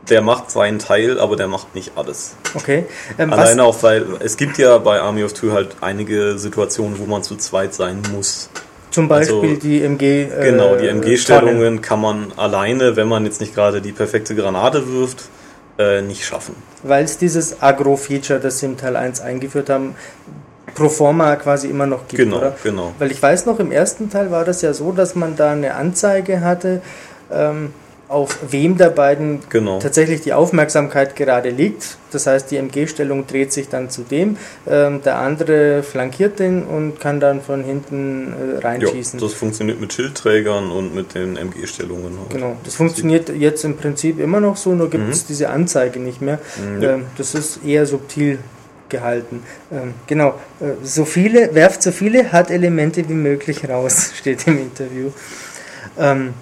der 0.09 0.21
macht 0.21 0.51
seinen 0.51 0.77
Teil, 0.77 1.19
aber 1.19 1.35
der 1.35 1.47
macht 1.47 1.73
nicht 1.73 1.93
alles. 1.95 2.35
okay. 2.53 2.85
Ähm, 3.17 3.33
Alleine 3.33 3.63
auch, 3.63 3.81
weil 3.81 4.05
es 4.19 4.37
gibt 4.37 4.59
ja 4.59 4.77
bei 4.77 4.99
Army 5.01 5.23
of 5.23 5.33
Two 5.33 5.51
halt 5.51 5.77
einige 5.81 6.37
Situationen, 6.37 6.99
wo 6.99 7.05
man 7.05 7.23
zu 7.23 7.35
zweit 7.37 7.73
sein 7.73 8.03
muss. 8.13 8.49
zum 8.91 9.07
Beispiel 9.09 9.35
also- 9.41 9.55
die 9.59 9.81
MG. 9.81 10.03
Äh, 10.29 10.51
Genau, 10.51 10.75
die. 10.75 10.87
MG-Stellungen 10.87 11.81
kann 11.81 11.99
man 11.99 12.31
alleine, 12.37 12.95
wenn 12.95 13.07
man 13.09 13.25
jetzt 13.25 13.41
nicht 13.41 13.53
gerade 13.55 13.81
die 13.81 13.91
perfekte 13.91 14.35
Granate 14.35 14.87
wirft, 14.93 15.23
äh, 15.77 16.01
nicht 16.01 16.25
schaffen. 16.25 16.55
Weil 16.83 17.03
es 17.05 17.17
dieses 17.17 17.61
Agro-Feature, 17.61 18.39
das 18.39 18.59
sie 18.59 18.65
im 18.67 18.77
Teil 18.77 18.95
1 18.95 19.21
eingeführt 19.21 19.69
haben, 19.69 19.95
pro 20.73 20.89
forma 20.89 21.35
quasi 21.37 21.67
immer 21.69 21.85
noch 21.87 22.07
gibt, 22.07 22.21
Genau, 22.21 22.37
oder? 22.37 22.55
genau. 22.63 22.93
Weil 22.99 23.11
ich 23.11 23.21
weiß 23.21 23.45
noch, 23.45 23.59
im 23.59 23.71
ersten 23.71 24.09
Teil 24.09 24.31
war 24.31 24.43
das 24.45 24.61
ja 24.61 24.73
so, 24.73 24.91
dass 24.91 25.15
man 25.15 25.35
da 25.35 25.51
eine 25.51 25.75
Anzeige 25.75 26.41
hatte, 26.41 26.81
ähm, 27.31 27.73
auf 28.07 28.37
wem 28.51 28.77
der 28.77 28.89
beiden 28.89 29.39
Genau. 29.49 29.79
tatsächlich 29.79 30.21
die 30.21 30.33
Aufmerksamkeit 30.33 31.15
gerade 31.15 31.49
liegt. 31.49 31.97
Das 32.11 32.27
heißt, 32.27 32.51
die 32.51 32.57
MG-Stellung 32.57 33.25
dreht 33.25 33.51
sich 33.51 33.67
dann 33.67 33.89
zu 33.89 34.03
dem, 34.03 34.37
ähm, 34.67 35.01
der 35.03 35.17
andere 35.17 35.81
flankiert 35.83 36.37
den 36.39 36.63
und 36.63 36.99
kann 36.99 37.19
dann 37.19 37.41
von 37.41 37.63
hinten 37.63 38.33
äh, 38.33 38.53
Ja, 38.55 38.59
reinschießen. 38.59 39.19
das 39.19 39.33
funktioniert 39.33 39.81
mit 39.81 39.91
Schildträgern 39.93 40.69
und 40.71 40.93
mit 40.93 41.15
den 41.15 41.35
MG-Stellungen. 41.35 42.17
Halt. 42.19 42.29
Genau, 42.29 42.55
das 42.63 42.75
funktioniert 42.75 43.29
jetzt 43.29 43.65
im 43.65 43.75
Prinzip 43.75 44.19
immer 44.19 44.39
noch 44.39 44.55
so, 44.57 44.73
nur 44.75 44.89
gibt 44.89 45.11
es 45.11 45.25
diese 45.25 45.49
Anzeige 45.49 45.99
nicht 45.99 46.21
mehr. 46.21 46.39
Mhm, 46.57 46.81
ja. 46.81 46.93
Ähm, 46.93 47.05
das 47.17 47.33
ist 47.33 47.65
eher 47.65 47.85
subtil 47.85 48.37
gehalten. 48.87 49.41
Ähm, 49.71 49.95
genau, 50.05 50.35
äh, 50.59 50.65
so 50.83 51.05
viele, 51.05 51.55
werft 51.55 51.81
so 51.81 51.91
viele 51.91 52.31
Hard-Elemente 52.31 53.09
wie 53.09 53.13
möglich 53.13 53.67
raus, 53.67 54.11
steht 54.17 54.45
im 54.47 54.59
Interview. 54.59 55.09
Ähm, 55.97 56.33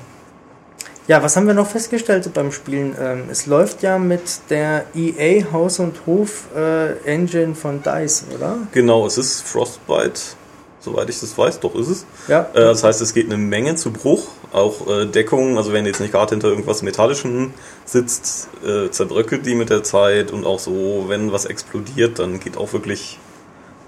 ja, 1.08 1.22
was 1.22 1.36
haben 1.36 1.48
wir 1.48 1.54
noch 1.54 1.68
festgestellt 1.68 2.30
beim 2.34 2.52
Spielen? 2.52 2.96
Ähm, 3.00 3.24
es 3.30 3.46
läuft 3.46 3.84
ja 3.84 3.98
mit 3.98 4.22
der 4.50 4.86
EA 4.96 5.52
Haus- 5.52 5.80
und 5.80 6.06
Hof-Engine 6.06 7.56
von 7.56 7.82
DICE, 7.84 8.26
oder? 8.36 8.58
Genau, 8.72 9.06
es 9.06 9.18
ist 9.18 9.42
Frostbite, 9.42 10.20
soweit 10.80 11.10
ich 11.10 11.20
das 11.20 11.38
weiß, 11.38 11.60
doch 11.60 11.76
ist 11.76 11.90
es. 11.90 12.06
Ja. 12.28 12.48
Äh, 12.54 12.62
das 12.62 12.84
heißt, 12.84 13.02
es 13.02 13.14
geht 13.14 13.26
eine 13.26 13.38
Menge 13.38 13.76
zu 13.76 13.92
Bruch, 13.92 14.28
Auch 14.54 14.88
äh, 14.88 15.06
Deckung, 15.06 15.58
also 15.58 15.74
wenn 15.74 15.86
ihr 15.86 15.92
jetzt 15.92 16.00
nicht 16.00 16.12
gerade 16.12 16.30
hinter 16.30 16.48
irgendwas 16.48 16.84
Metallischem 16.84 17.54
sitzt, 17.86 18.50
äh, 18.66 18.90
zerbröckelt 18.90 19.46
die 19.46 19.56
mit 19.56 19.70
der 19.70 19.84
Zeit 19.84 20.32
und 20.32 20.46
auch 20.46 20.60
so, 20.60 21.06
wenn 21.08 21.32
was 21.32 21.46
explodiert, 21.46 22.20
dann 22.20 22.40
geht 22.40 22.56
auch 22.56 22.72
wirklich 22.72 23.20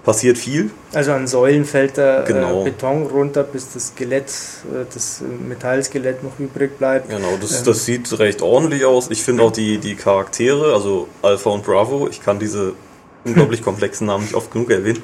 passiert 0.06 0.38
viel. 0.38 0.70
Also 0.94 1.10
an 1.12 1.26
Säulen 1.26 1.64
fällt 1.64 1.96
der 1.96 2.22
Genau. 2.22 2.60
äh, 2.62 2.70
Beton 2.70 3.02
runter, 3.06 3.42
bis 3.42 3.72
das 3.72 3.88
Skelett, 3.88 4.30
äh, 4.72 4.84
das 4.94 5.20
Metallskelett 5.46 6.22
noch 6.22 6.38
übrig 6.38 6.78
bleibt. 6.78 7.10
Genau, 7.10 7.36
das, 7.40 7.58
Ähm. 7.58 7.64
das 7.66 7.84
sieht 7.84 8.18
recht 8.20 8.40
ordentlich 8.40 8.84
aus. 8.84 9.10
Ich 9.10 9.24
finde 9.24 9.42
auch 9.42 9.50
die, 9.50 9.78
die 9.78 9.96
Charaktere, 9.96 10.72
also 10.72 11.08
Alpha 11.22 11.50
und 11.50 11.64
Bravo, 11.64 12.06
ich 12.08 12.22
kann 12.22 12.38
diese 12.38 12.74
unglaublich 13.24 13.62
komplexen 13.62 14.06
Namen 14.06 14.22
nicht 14.22 14.34
oft 14.36 14.52
genug 14.52 14.70
erwähnen, 14.70 15.02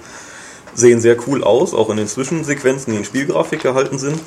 sehen 0.75 1.01
sehr 1.01 1.17
cool 1.27 1.43
aus, 1.43 1.75
auch 1.75 1.91
in 1.91 1.97
den 1.97 2.07
Zwischensequenzen, 2.07 2.93
die 2.93 2.99
in 3.01 3.05
Spielgrafik 3.05 3.61
gehalten 3.61 3.99
sind. 3.99 4.21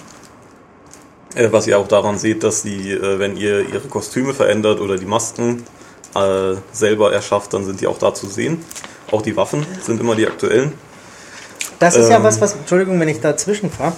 Äh, 1.36 1.54
was 1.54 1.68
ihr 1.68 1.80
auch 1.80 1.88
daran 1.88 2.18
seht, 2.18 2.44
dass 2.44 2.64
sie, 2.64 2.92
äh, 2.92 3.18
wenn 3.18 3.38
ihr 3.38 3.62
ihre 3.70 3.88
Kostüme 3.88 4.34
verändert 4.34 4.82
oder 4.82 4.98
die 4.98 5.06
Masken 5.06 5.64
äh, 6.16 6.56
selber 6.74 7.14
erschafft, 7.14 7.54
dann 7.54 7.64
sind 7.64 7.80
die 7.80 7.88
auch 7.88 7.98
da 7.98 8.14
zu 8.14 8.28
sehen. 8.28 8.62
Auch 9.12 9.22
die 9.22 9.36
Waffen 9.38 9.66
sind 9.82 10.00
immer 10.00 10.16
die 10.16 10.28
aktuellen. 10.28 10.74
Das 11.80 11.96
ist 11.96 12.10
ja 12.10 12.18
Ähm. 12.18 12.24
was, 12.24 12.42
was, 12.42 12.54
Entschuldigung, 12.54 13.00
wenn 13.00 13.10
ich 13.10 13.20
dazwischen 13.22 13.70
fahre, 13.70 13.94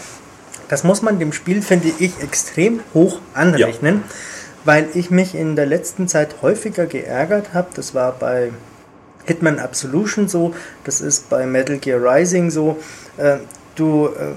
das 0.68 0.84
muss 0.84 1.02
man 1.02 1.20
dem 1.20 1.32
Spiel, 1.32 1.62
finde 1.62 1.92
ich, 2.00 2.20
extrem 2.22 2.82
hoch 2.94 3.20
anrechnen, 3.34 4.04
weil 4.66 4.88
ich 4.96 5.10
mich 5.12 5.34
in 5.36 5.56
der 5.56 5.66
letzten 5.66 6.08
Zeit 6.08 6.36
häufiger 6.42 6.88
geärgert 6.88 7.54
habe. 7.54 7.68
Das 7.74 7.94
war 7.96 8.12
bei 8.12 8.52
Hitman 9.26 9.60
Absolution 9.60 10.28
so, 10.28 10.54
das 10.84 11.00
ist 11.02 11.30
bei 11.30 11.46
Metal 11.46 11.78
Gear 11.78 12.00
Rising 12.02 12.50
so. 12.50 12.78
Äh, 13.18 13.38
du 13.76 14.08
äh, 14.08 14.34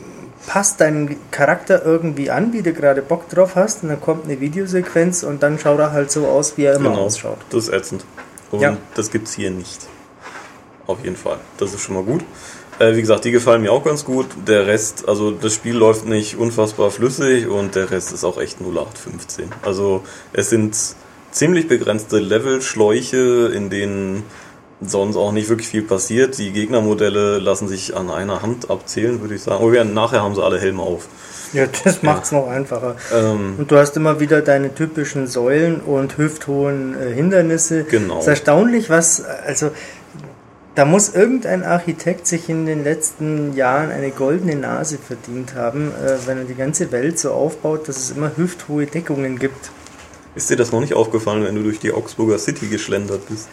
passt 0.47 0.81
deinen 0.81 1.17
Charakter 1.31 1.85
irgendwie 1.85 2.31
an, 2.31 2.53
wie 2.53 2.63
du 2.63 2.73
gerade 2.73 3.03
Bock 3.03 3.29
drauf 3.29 3.57
hast, 3.57 3.83
und 3.83 3.89
dann 3.89 4.01
kommt 4.01 4.25
eine 4.27 4.41
Videosequenz 4.41 5.23
und 5.23 5.43
dann 5.43 5.59
schaut 5.59 5.79
er 5.81 5.93
halt 5.93 6.11
so 6.11 6.27
aus, 6.27 6.57
wie 6.57 6.65
er 6.65 6.75
immer 6.77 6.97
ausschaut. 6.97 7.39
Das 7.51 7.65
ist 7.65 7.73
ätzend. 7.73 8.05
Und 8.51 8.61
Ja. 8.61 8.77
das 8.95 9.11
gibt's 9.11 9.33
hier 9.33 9.51
nicht. 9.51 9.87
Auf 10.91 11.05
jeden 11.05 11.17
Fall. 11.17 11.39
Das 11.59 11.73
ist 11.73 11.83
schon 11.83 11.95
mal 11.95 12.03
gut. 12.05 12.23
Äh, 12.81 12.97
wie 12.97 13.01
gesagt, 13.01 13.25
die 13.25 13.31
gefallen 13.31 13.63
mir 13.63 13.73
auch 13.73 13.85
ganz 13.85 14.05
gut. 14.05 14.27
Der 14.47 14.67
Rest, 14.67 15.09
also 15.09 15.31
das 15.31 15.55
Spiel 15.55 15.77
läuft 15.77 16.07
nicht 16.07 16.37
unfassbar 16.37 16.91
flüssig 16.91 17.47
und 17.47 17.75
der 17.75 17.91
Rest 17.91 18.13
ist 18.13 18.25
auch 18.25 18.41
echt 18.41 18.61
0815. 18.61 19.51
Also 19.63 20.03
es 20.33 20.51
sind 20.51 20.77
ziemlich 21.31 21.69
begrenzte 21.69 22.19
Levelschläuche, 22.19 23.53
in 23.55 23.71
denen 23.71 24.25
sonst 24.81 25.17
auch 25.17 25.33
nicht 25.33 25.49
wirklich 25.49 25.69
viel 25.69 25.83
passiert. 25.83 26.39
Die 26.39 26.53
Gegnermodelle 26.53 27.39
lassen 27.39 27.69
sich 27.69 27.97
an 27.97 28.11
einer 28.11 28.43
Hand 28.43 28.71
abzählen, 28.71 29.21
würde 29.21 29.35
ich 29.35 29.43
sagen. 29.43 29.63
Oh 29.63 29.71
ja, 29.73 29.85
nachher 29.85 30.23
haben 30.23 30.35
sie 30.35 30.43
alle 30.43 30.59
Helme 30.59 30.83
auf. 30.83 31.07
Ja, 31.53 31.67
das 31.85 32.03
macht's 32.03 32.33
noch 32.33 32.49
einfacher. 32.49 32.97
Ähm, 33.13 33.57
Und 33.59 33.71
du 33.71 33.77
hast 33.77 33.97
immer 33.97 34.21
wieder 34.21 34.41
deine 34.41 34.75
typischen 34.75 35.27
Säulen 35.27 35.81
und 35.81 36.17
hüfthohen 36.17 36.95
äh, 36.95 37.13
Hindernisse. 37.13 37.85
Genau. 37.85 38.19
Es 38.19 38.23
ist 38.23 38.29
erstaunlich, 38.29 38.89
was, 38.89 39.25
also, 39.25 39.71
da 40.75 40.85
muss 40.85 41.09
irgendein 41.15 41.65
Architekt 41.65 42.27
sich 42.27 42.49
in 42.49 42.67
den 42.67 42.85
letzten 42.85 43.55
Jahren 43.55 43.91
eine 43.91 44.11
goldene 44.11 44.57
Nase 44.57 44.99
verdient 44.99 45.55
haben, 45.55 45.93
äh, 45.93 46.17
wenn 46.27 46.39
er 46.39 46.45
die 46.45 46.55
ganze 46.55 46.93
Welt 46.93 47.19
so 47.19 47.33
aufbaut, 47.33 47.89
dass 47.89 47.97
es 47.97 48.11
immer 48.13 48.33
hüfthohe 48.37 48.87
Deckungen 48.87 49.39
gibt. 49.39 49.71
ist 50.35 50.49
dir 50.49 50.57
das 50.57 50.71
noch 50.71 50.81
nicht 50.81 50.95
aufgefallen, 50.95 51.45
wenn 51.45 51.57
du 51.57 51.63
durch 51.63 51.81
die 51.81 51.93
Augsburger 51.93 52.39
City 52.39 52.69
geschlendert 52.69 53.29
bist? 53.29 53.49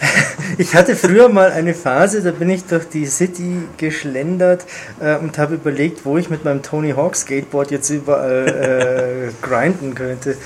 Ich 0.56 0.74
hatte 0.74 0.96
früher 0.96 1.28
mal 1.28 1.52
eine 1.52 1.74
Phase, 1.74 2.22
da 2.22 2.30
bin 2.30 2.48
ich 2.48 2.64
durch 2.64 2.88
die 2.88 3.06
City 3.06 3.58
geschlendert 3.76 4.64
äh, 4.98 5.16
und 5.16 5.36
habe 5.38 5.54
überlegt, 5.56 6.04
wo 6.04 6.16
ich 6.16 6.30
mit 6.30 6.44
meinem 6.44 6.62
Tony 6.62 6.92
Hawk 6.92 7.16
Skateboard 7.16 7.70
jetzt 7.70 7.90
überall 7.90 9.32
äh, 9.32 9.32
grinden 9.46 9.94
könnte. 9.94 10.36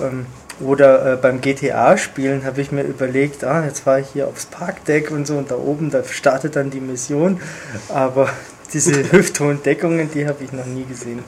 Ähm, 0.00 0.26
oder 0.60 1.12
äh, 1.12 1.16
beim 1.16 1.40
GTA-Spielen 1.40 2.44
habe 2.44 2.60
ich 2.60 2.72
mir 2.72 2.82
überlegt, 2.82 3.44
ah, 3.44 3.64
jetzt 3.64 3.80
fahre 3.80 4.00
ich 4.00 4.08
hier 4.12 4.26
aufs 4.28 4.46
Parkdeck 4.46 5.10
und 5.10 5.26
so 5.26 5.36
und 5.36 5.50
da 5.50 5.56
oben, 5.56 5.90
da 5.90 6.02
startet 6.04 6.56
dann 6.56 6.70
die 6.70 6.80
Mission. 6.80 7.40
Aber 7.88 8.28
diese 8.72 8.92
hüfthohen 9.12 9.62
Deckungen, 9.62 10.10
die 10.12 10.26
habe 10.26 10.42
ich 10.44 10.52
noch 10.52 10.66
nie 10.66 10.84
gesehen. 10.84 11.22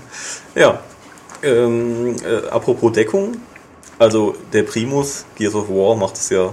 Ja, 0.54 0.80
ähm, 1.42 2.16
äh, 2.24 2.48
apropos 2.50 2.92
Deckung, 2.92 3.36
also 3.98 4.34
der 4.52 4.62
Primus 4.64 5.24
Gears 5.36 5.54
of 5.54 5.68
War 5.68 5.96
macht 5.96 6.16
es 6.16 6.28
ja 6.30 6.52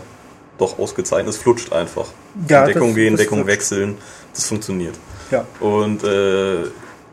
doch 0.57 0.79
ausgezeichnet, 0.79 1.34
es 1.34 1.38
flutscht 1.38 1.72
einfach. 1.74 2.05
Ja, 2.48 2.62
In 2.65 2.74
Deckung 2.74 2.88
das- 2.89 2.96
gehen, 2.96 3.13
das 3.13 3.22
Deckung 3.22 3.39
flutscht. 3.39 3.53
wechseln, 3.53 3.98
das 4.34 4.46
funktioniert. 4.46 4.96
Ja. 5.31 5.46
Und 5.60 6.03
äh, 6.03 6.63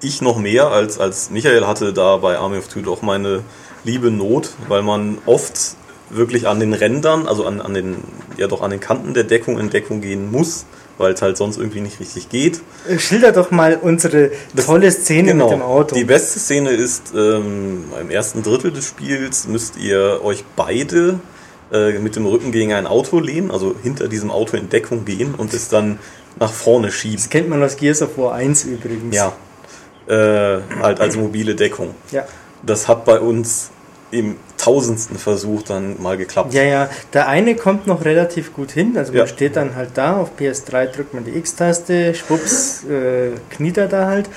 ich 0.00 0.20
noch 0.22 0.38
mehr 0.38 0.68
als, 0.68 0.98
als 1.00 1.30
Michael 1.30 1.66
hatte 1.66 1.92
da 1.92 2.18
bei 2.18 2.36
Army 2.38 2.58
of 2.58 2.68
Two 2.68 2.80
doch 2.82 3.02
meine 3.02 3.42
liebe 3.84 4.10
Not, 4.10 4.50
weil 4.68 4.82
man 4.82 5.18
oft 5.26 5.76
wirklich 6.10 6.48
an 6.48 6.60
den 6.60 6.72
Rändern, 6.72 7.26
also 7.26 7.46
an, 7.46 7.60
an 7.60 7.74
den, 7.74 7.96
ja 8.36 8.46
doch 8.46 8.62
an 8.62 8.70
den 8.70 8.80
Kanten 8.80 9.14
der 9.14 9.24
Deckung 9.24 9.58
in 9.58 9.70
Deckung 9.70 10.00
gehen 10.00 10.30
muss, 10.30 10.66
weil 10.98 11.14
es 11.14 11.22
halt 11.22 11.36
sonst 11.36 11.56
irgendwie 11.56 11.80
nicht 11.80 12.00
richtig 12.00 12.28
geht. 12.28 12.60
Äh, 12.88 12.98
Schilder 12.98 13.32
doch 13.32 13.50
mal 13.50 13.78
unsere 13.80 14.30
tolle 14.64 14.90
Szene 14.90 15.34
mit 15.34 15.50
dem 15.50 15.62
Auto. 15.62 15.94
Genau. 15.94 15.98
Die 15.98 16.04
beste 16.04 16.38
Szene 16.38 16.70
ist, 16.70 17.12
ähm, 17.16 17.84
im 18.00 18.10
ersten 18.10 18.42
Drittel 18.42 18.72
des 18.72 18.86
Spiels 18.86 19.48
müsst 19.48 19.76
ihr 19.76 20.20
euch 20.22 20.44
beide 20.56 21.18
äh, 21.72 21.98
mit 21.98 22.16
dem 22.16 22.26
Rücken 22.26 22.52
gegen 22.52 22.72
ein 22.72 22.86
Auto 22.86 23.20
lehnen, 23.20 23.50
also 23.50 23.74
hinter 23.82 24.08
diesem 24.08 24.30
Auto 24.30 24.56
in 24.56 24.68
Deckung 24.68 25.04
gehen 25.04 25.34
und 25.34 25.52
es 25.54 25.68
dann 25.68 25.98
nach 26.38 26.52
vorne 26.52 26.90
schieben. 26.90 27.16
das 27.16 27.30
kennt 27.30 27.48
man 27.48 27.62
aus 27.62 27.76
Gears 27.76 28.02
of 28.02 28.18
War 28.18 28.34
1 28.34 28.64
übrigens. 28.64 29.14
Ja. 29.14 29.32
Äh, 30.06 30.60
halt 30.82 31.00
als 31.00 31.16
mobile 31.16 31.54
Deckung. 31.54 31.94
Ja. 32.10 32.26
Das 32.62 32.88
hat 32.88 33.04
bei 33.04 33.20
uns 33.20 33.70
im 34.14 34.36
tausendsten 34.64 35.18
Versuch 35.18 35.62
dann 35.62 36.00
mal 36.02 36.16
geklappt. 36.16 36.54
Ja, 36.54 36.62
ja, 36.62 36.88
der 37.12 37.28
eine 37.28 37.54
kommt 37.54 37.86
noch 37.86 38.04
relativ 38.04 38.52
gut 38.54 38.70
hin. 38.72 38.96
Also 38.96 39.12
man 39.12 39.20
Ja. 39.20 39.26
steht 39.26 39.56
dann 39.56 39.76
halt 39.76 39.90
da, 39.94 40.16
auf 40.16 40.30
PS3 40.38 40.86
drückt 40.86 41.14
man 41.14 41.24
die 41.24 41.36
X-Taste, 41.36 42.14
schwupps, 42.14 42.84
äh, 42.84 43.30
kniet 43.50 43.76
er 43.78 43.88
da 43.88 44.06
halt 44.06 44.28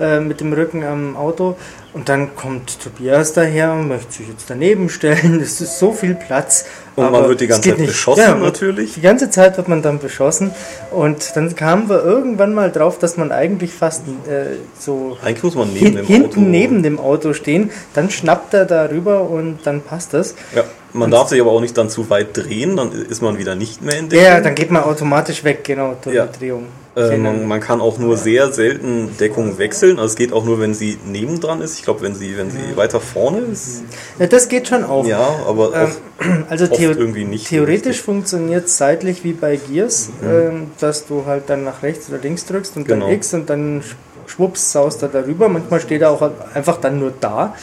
äh, 0.00 0.20
mit 0.20 0.40
dem 0.40 0.52
Rücken 0.52 0.84
am 0.84 1.16
Auto. 1.16 1.56
Und 1.94 2.10
dann 2.10 2.36
kommt 2.36 2.78
Tobias 2.82 3.32
daher 3.32 3.72
und 3.72 3.88
möchte 3.88 4.12
sich 4.12 4.28
jetzt 4.28 4.50
daneben 4.50 4.90
stellen. 4.90 5.40
Es 5.42 5.62
ist 5.62 5.78
so 5.78 5.92
viel 5.92 6.14
Platz. 6.14 6.66
Und 6.94 7.10
man 7.10 7.26
wird 7.28 7.40
die 7.40 7.46
ganze 7.46 7.70
Zeit 7.70 7.86
beschossen 7.86 8.40
natürlich. 8.42 8.92
Die 8.94 9.00
ganze 9.00 9.30
Zeit 9.30 9.56
wird 9.56 9.68
man 9.68 9.80
dann 9.80 9.98
beschossen. 9.98 10.50
Und 10.90 11.34
dann 11.36 11.54
kamen 11.56 11.88
wir 11.88 12.04
irgendwann 12.04 12.52
mal 12.52 12.70
drauf, 12.70 12.98
dass 12.98 13.16
man 13.16 13.32
eigentlich 13.32 13.72
fast 13.72 14.02
äh, 14.28 14.56
so 14.78 15.16
Eigentlich 15.24 15.42
muss 15.44 15.54
man 15.54 15.72
neben 15.72 15.86
hin, 15.86 15.94
dem 15.96 16.06
hinten 16.06 16.26
Auto. 16.32 16.40
neben 16.40 16.82
dem 16.82 16.98
Auto 17.00 17.32
stehen. 17.32 17.70
Dann 17.94 18.10
schnappt 18.10 18.52
er 18.52 18.66
da 18.66 18.84
rüber 18.86 19.22
und 19.30 19.60
dann 19.64 19.75
passt 19.82 20.14
das. 20.14 20.34
Ja, 20.54 20.64
man 20.92 21.10
darf 21.10 21.28
sich 21.28 21.40
aber 21.40 21.50
auch 21.50 21.60
nicht 21.60 21.76
dann 21.76 21.90
zu 21.90 22.08
weit 22.10 22.36
drehen, 22.36 22.76
dann 22.76 22.90
ist 22.92 23.22
man 23.22 23.38
wieder 23.38 23.54
nicht 23.54 23.82
mehr 23.82 23.98
in 23.98 24.08
Deckung. 24.08 24.24
ja, 24.26 24.40
dann 24.40 24.54
geht 24.54 24.70
man 24.70 24.82
automatisch 24.84 25.44
weg, 25.44 25.64
genau, 25.64 25.96
durch 26.02 26.16
Ja. 26.16 26.26
die 26.26 26.38
Drehung. 26.38 26.66
Äh, 26.96 27.18
man, 27.18 27.46
man 27.46 27.60
kann 27.60 27.82
auch 27.82 27.98
nur 27.98 28.16
sehr 28.16 28.50
selten 28.52 29.14
Deckung 29.18 29.58
wechseln. 29.58 29.98
Also 29.98 30.12
es 30.12 30.16
geht 30.16 30.32
auch 30.32 30.46
nur, 30.46 30.58
wenn 30.60 30.72
sie 30.72 30.96
nebendran 31.04 31.60
ist. 31.60 31.74
Ich 31.78 31.84
glaube, 31.84 32.00
wenn 32.00 32.14
sie, 32.14 32.38
wenn 32.38 32.50
sie 32.50 32.74
weiter 32.74 33.00
vorne 33.00 33.40
ist. 33.52 33.82
ja, 34.18 34.26
das 34.26 34.48
geht 34.48 34.68
schon 34.68 34.82
auch. 34.82 35.04
Ja, 35.06 35.28
aber 35.46 35.74
Ähm, 36.20 36.44
also 36.48 36.66
theo 36.68 36.92
irgendwie 36.92 37.24
nicht. 37.24 37.48
so 37.48 37.50
theoretisch 37.56 38.00
funktioniert 38.00 38.64
es 38.64 38.78
seitlich 38.78 39.24
wie 39.24 39.34
bei 39.34 39.56
Gears, 39.56 40.08
ähm, 40.24 40.70
dass 40.80 41.06
du 41.06 41.26
halt 41.26 41.50
dann 41.50 41.64
nach 41.64 41.82
rechts 41.82 42.08
oder 42.08 42.16
links 42.16 42.46
drückst 42.46 42.78
und 42.78 42.88
Genau. 42.88 43.04
dann 43.08 43.14
X 43.14 43.34
und 43.34 43.50
dann 43.50 43.82
sch- 43.82 43.94
schwupps 44.30 44.72
saust 44.72 45.02
er 45.02 45.08
darüber. 45.08 45.50
Manchmal 45.50 45.80
steht 45.80 46.00
er 46.00 46.10
auch 46.12 46.30
einfach 46.54 46.78
dann 46.78 46.98
nur 46.98 47.12
da. 47.20 47.54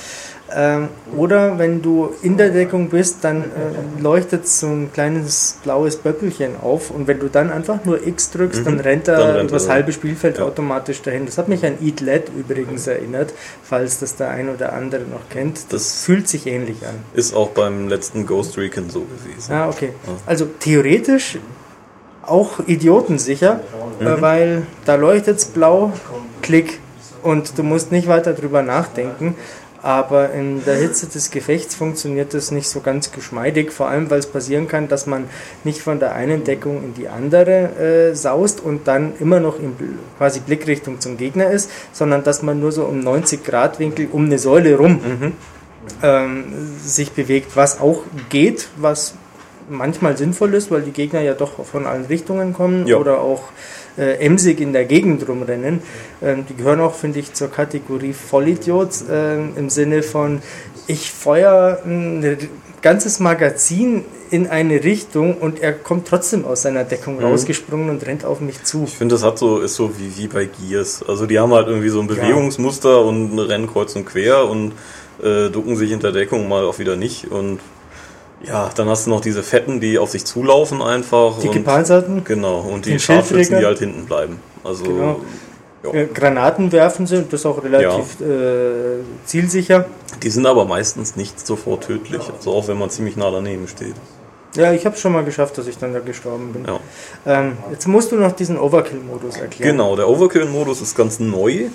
Ähm, 0.55 0.89
oder 1.17 1.57
wenn 1.57 1.81
du 1.81 2.13
in 2.21 2.37
der 2.37 2.49
Deckung 2.49 2.89
bist, 2.89 3.17
dann 3.23 3.41
äh, 3.41 4.01
leuchtet 4.01 4.47
so 4.47 4.67
ein 4.67 4.91
kleines 4.93 5.57
blaues 5.63 5.95
Böppelchen 5.95 6.51
auf 6.61 6.91
und 6.91 7.07
wenn 7.07 7.19
du 7.19 7.27
dann 7.27 7.51
einfach 7.51 7.85
nur 7.85 8.05
X 8.05 8.29
drückst, 8.31 8.65
dann 8.65 8.79
rennt 8.79 9.07
er 9.07 9.15
Mhm. 9.17 9.19
Dann 9.21 9.35
rennt 9.37 9.49
übers 9.49 9.65
er. 9.65 9.73
halbe 9.73 9.91
Spielfeld 9.93 10.37
Ja. 10.37 10.45
automatisch 10.45 11.01
dahin. 11.01 11.25
Das 11.25 11.37
hat 11.37 11.47
mich 11.47 11.65
an 11.65 11.77
Eat 11.81 12.01
Led 12.01 12.29
übrigens 12.37 12.85
erinnert, 12.87 13.33
falls 13.63 13.99
das 13.99 14.15
der 14.15 14.29
ein 14.29 14.49
oder 14.49 14.73
andere 14.73 15.01
noch 15.03 15.27
kennt. 15.29 15.57
Das, 15.69 15.83
Das- 15.83 16.03
fühlt 16.03 16.27
sich 16.27 16.45
ähnlich 16.45 16.77
an. 16.85 16.95
Ist 17.13 17.35
auch 17.35 17.49
beim 17.49 17.87
letzten 17.87 18.25
Ghost 18.27 18.57
Recon 18.57 18.89
so 18.89 19.01
gewesen. 19.01 19.51
Ah, 19.53 19.69
okay. 19.69 19.89
Also 20.25 20.45
theoretisch 20.59 21.39
auch 22.25 22.59
idiotensicher, 22.67 23.59
Mhm. 23.99 24.07
äh, 24.07 24.21
weil 24.21 24.61
da 24.85 24.95
leuchtet 24.95 25.39
es 25.39 25.45
blau, 25.45 25.91
klick 26.41 26.79
und 27.21 27.57
du 27.57 27.63
musst 27.63 27.91
nicht 27.91 28.07
weiter 28.07 28.33
drüber 28.33 28.61
nachdenken. 28.61 29.35
Aber 29.83 30.31
in 30.31 30.63
der 30.63 30.75
Hitze 30.75 31.07
des 31.07 31.29
Gefechts 31.29 31.75
funktioniert 31.75 32.33
das 32.33 32.51
nicht 32.51 32.69
so 32.69 32.79
ganz 32.79 33.11
geschmeidig, 33.11 33.73
vor 33.73 33.89
allem 33.89 34.09
weil 34.09 34.19
es 34.19 34.27
passieren 34.27 34.69
kann, 34.69 34.87
dass 34.87 35.07
man 35.07 35.25
nicht 35.65 35.81
von 35.81 35.99
der 35.99 36.15
einen 36.15 36.45
Deckung 36.45 36.81
in 36.83 36.93
die 36.93 37.09
andere 37.09 38.11
äh, 38.11 38.15
saust 38.15 38.61
und 38.61 38.87
dann 38.87 39.11
immer 39.19 39.41
noch 39.41 39.59
in 39.59 39.75
quasi 40.17 40.39
Blickrichtung 40.39 41.01
zum 41.01 41.17
Gegner 41.17 41.51
ist, 41.51 41.69
sondern 41.91 42.23
dass 42.23 42.41
man 42.41 42.61
nur 42.61 42.71
so 42.71 42.85
um 42.85 43.01
90 43.01 43.43
Grad 43.43 43.79
Winkel 43.79 44.07
um 44.09 44.25
eine 44.25 44.39
Säule 44.39 44.77
rum 44.77 45.01
ähm, 46.01 46.45
sich 46.81 47.11
bewegt, 47.11 47.55
was 47.55 47.81
auch 47.81 48.03
geht, 48.29 48.69
was 48.77 49.15
manchmal 49.69 50.17
sinnvoll 50.17 50.53
ist, 50.53 50.71
weil 50.71 50.81
die 50.81 50.91
Gegner 50.91 51.21
ja 51.21 51.33
doch 51.33 51.63
von 51.65 51.85
allen 51.85 52.05
Richtungen 52.05 52.53
kommen 52.53 52.87
Ja. 52.87 52.97
oder 52.97 53.19
auch 53.21 53.43
äh, 53.97 54.17
emsig 54.25 54.59
in 54.59 54.73
der 54.73 54.85
Gegend 54.85 55.27
rumrennen. 55.27 55.81
Ähm, 56.21 56.45
die 56.49 56.55
gehören 56.55 56.79
auch, 56.81 56.95
finde 56.95 57.19
ich, 57.19 57.33
zur 57.33 57.49
Kategorie 57.51 58.13
Vollidiot 58.13 58.89
ähm, 59.11 59.53
im 59.55 59.69
Sinne 59.69 60.01
von, 60.03 60.41
ich 60.87 61.11
feuer 61.11 61.79
ein 61.85 62.37
ganzes 62.81 63.19
Magazin 63.19 64.03
in 64.31 64.47
eine 64.47 64.83
Richtung 64.83 65.35
und 65.37 65.61
er 65.61 65.73
kommt 65.73 66.07
trotzdem 66.07 66.43
aus 66.43 66.63
seiner 66.63 66.83
Deckung 66.83 67.17
Mhm. 67.17 67.25
rausgesprungen 67.25 67.89
und 67.91 68.05
rennt 68.05 68.25
auf 68.25 68.39
mich 68.41 68.63
zu. 68.63 68.85
Ich 68.87 68.97
finde, 68.97 69.13
das 69.15 69.23
hat 69.23 69.37
so, 69.37 69.59
ist 69.59 69.75
so 69.75 69.91
wie, 69.99 70.17
wie 70.17 70.27
bei 70.27 70.45
Gears. 70.45 71.03
Also 71.07 71.27
die 71.27 71.37
haben 71.39 71.53
halt 71.53 71.67
irgendwie 71.67 71.89
so 71.89 71.99
ein 72.01 72.07
Bewegungsmuster 72.07 73.05
und 73.05 73.37
rennen 73.37 73.67
kreuz 73.67 73.95
und 73.95 74.05
quer 74.05 74.49
und 74.49 74.71
äh, 75.23 75.49
ducken 75.51 75.75
sich 75.77 75.91
hinter 75.91 76.11
Deckung 76.11 76.49
mal 76.49 76.65
auch 76.65 76.79
wieder 76.79 76.95
nicht. 76.95 77.29
Und 77.31 77.59
ja, 78.43 78.69
dann 78.75 78.89
hast 78.89 79.05
du 79.05 79.09
noch 79.09 79.21
diese 79.21 79.43
Fetten, 79.43 79.79
die 79.79 79.97
auf 79.97 80.09
sich 80.11 80.25
zulaufen 80.25 80.81
einfach. 80.81 81.39
Die 81.39 81.47
und, 81.47 81.53
Gepanzerten, 81.53 82.23
Genau, 82.23 82.59
und 82.59 82.85
die 82.85 82.99
Scharfschützen, 82.99 83.59
die 83.59 83.65
halt 83.65 83.79
hinten 83.79 84.05
bleiben. 84.05 84.39
Also 84.63 84.83
Genau. 84.85 85.19
ja. 85.83 85.91
äh, 85.93 86.05
Granaten 86.07 86.71
werfen 86.71 87.07
sie 87.07 87.17
und 87.17 87.31
das 87.33 87.45
auch 87.45 87.63
relativ 87.63 88.19
äh, 88.21 89.01
zielsicher. 89.25 89.85
die 90.21 90.29
sind 90.29 90.45
aber 90.45 90.65
meistens 90.65 91.15
nicht 91.15 91.45
sofort 91.45 91.85
tödlich. 91.85 92.21
Also 92.37 92.51
auch 92.53 92.67
wenn 92.67 92.77
man 92.77 92.89
ziemlich 92.89 93.15
nah 93.17 93.31
daneben 93.31 93.67
steht. 93.67 93.95
Ja, 94.55 94.71
ich 94.71 94.85
habe 94.85 94.95
schon 94.97 95.13
mal 95.13 95.23
geschafft, 95.23 95.57
dass 95.57 95.65
ich 95.65 95.79
dann 95.79 95.93
da 95.93 95.99
gestorben 95.99 96.53
bin. 96.53 96.65
Ja. 96.65 96.79
Ähm, 97.25 97.57
jetzt 97.71 97.87
musst 97.87 98.11
du 98.11 98.17
noch 98.17 98.33
diesen 98.33 98.59
Overkill-Modus 98.59 99.37
erklären. 99.37 99.71
Genau, 99.71 99.95
der 99.95 100.07
Overkill-Modus 100.07 100.81
ist 100.81 100.95
ganz 100.95 101.19
neu. 101.19 101.69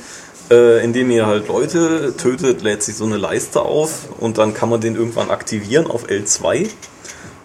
Äh, 0.50 0.82
indem 0.82 1.10
ihr 1.10 1.26
halt 1.26 1.46
Leute 1.48 2.14
tötet, 2.16 2.62
lädt 2.62 2.82
sich 2.82 2.96
so 2.96 3.04
eine 3.04 3.18
Leiste 3.18 3.60
auf 3.60 4.08
und 4.18 4.38
dann 4.38 4.54
kann 4.54 4.70
man 4.70 4.80
den 4.80 4.96
irgendwann 4.96 5.30
aktivieren 5.30 5.86
auf 5.86 6.06
L2 6.06 6.68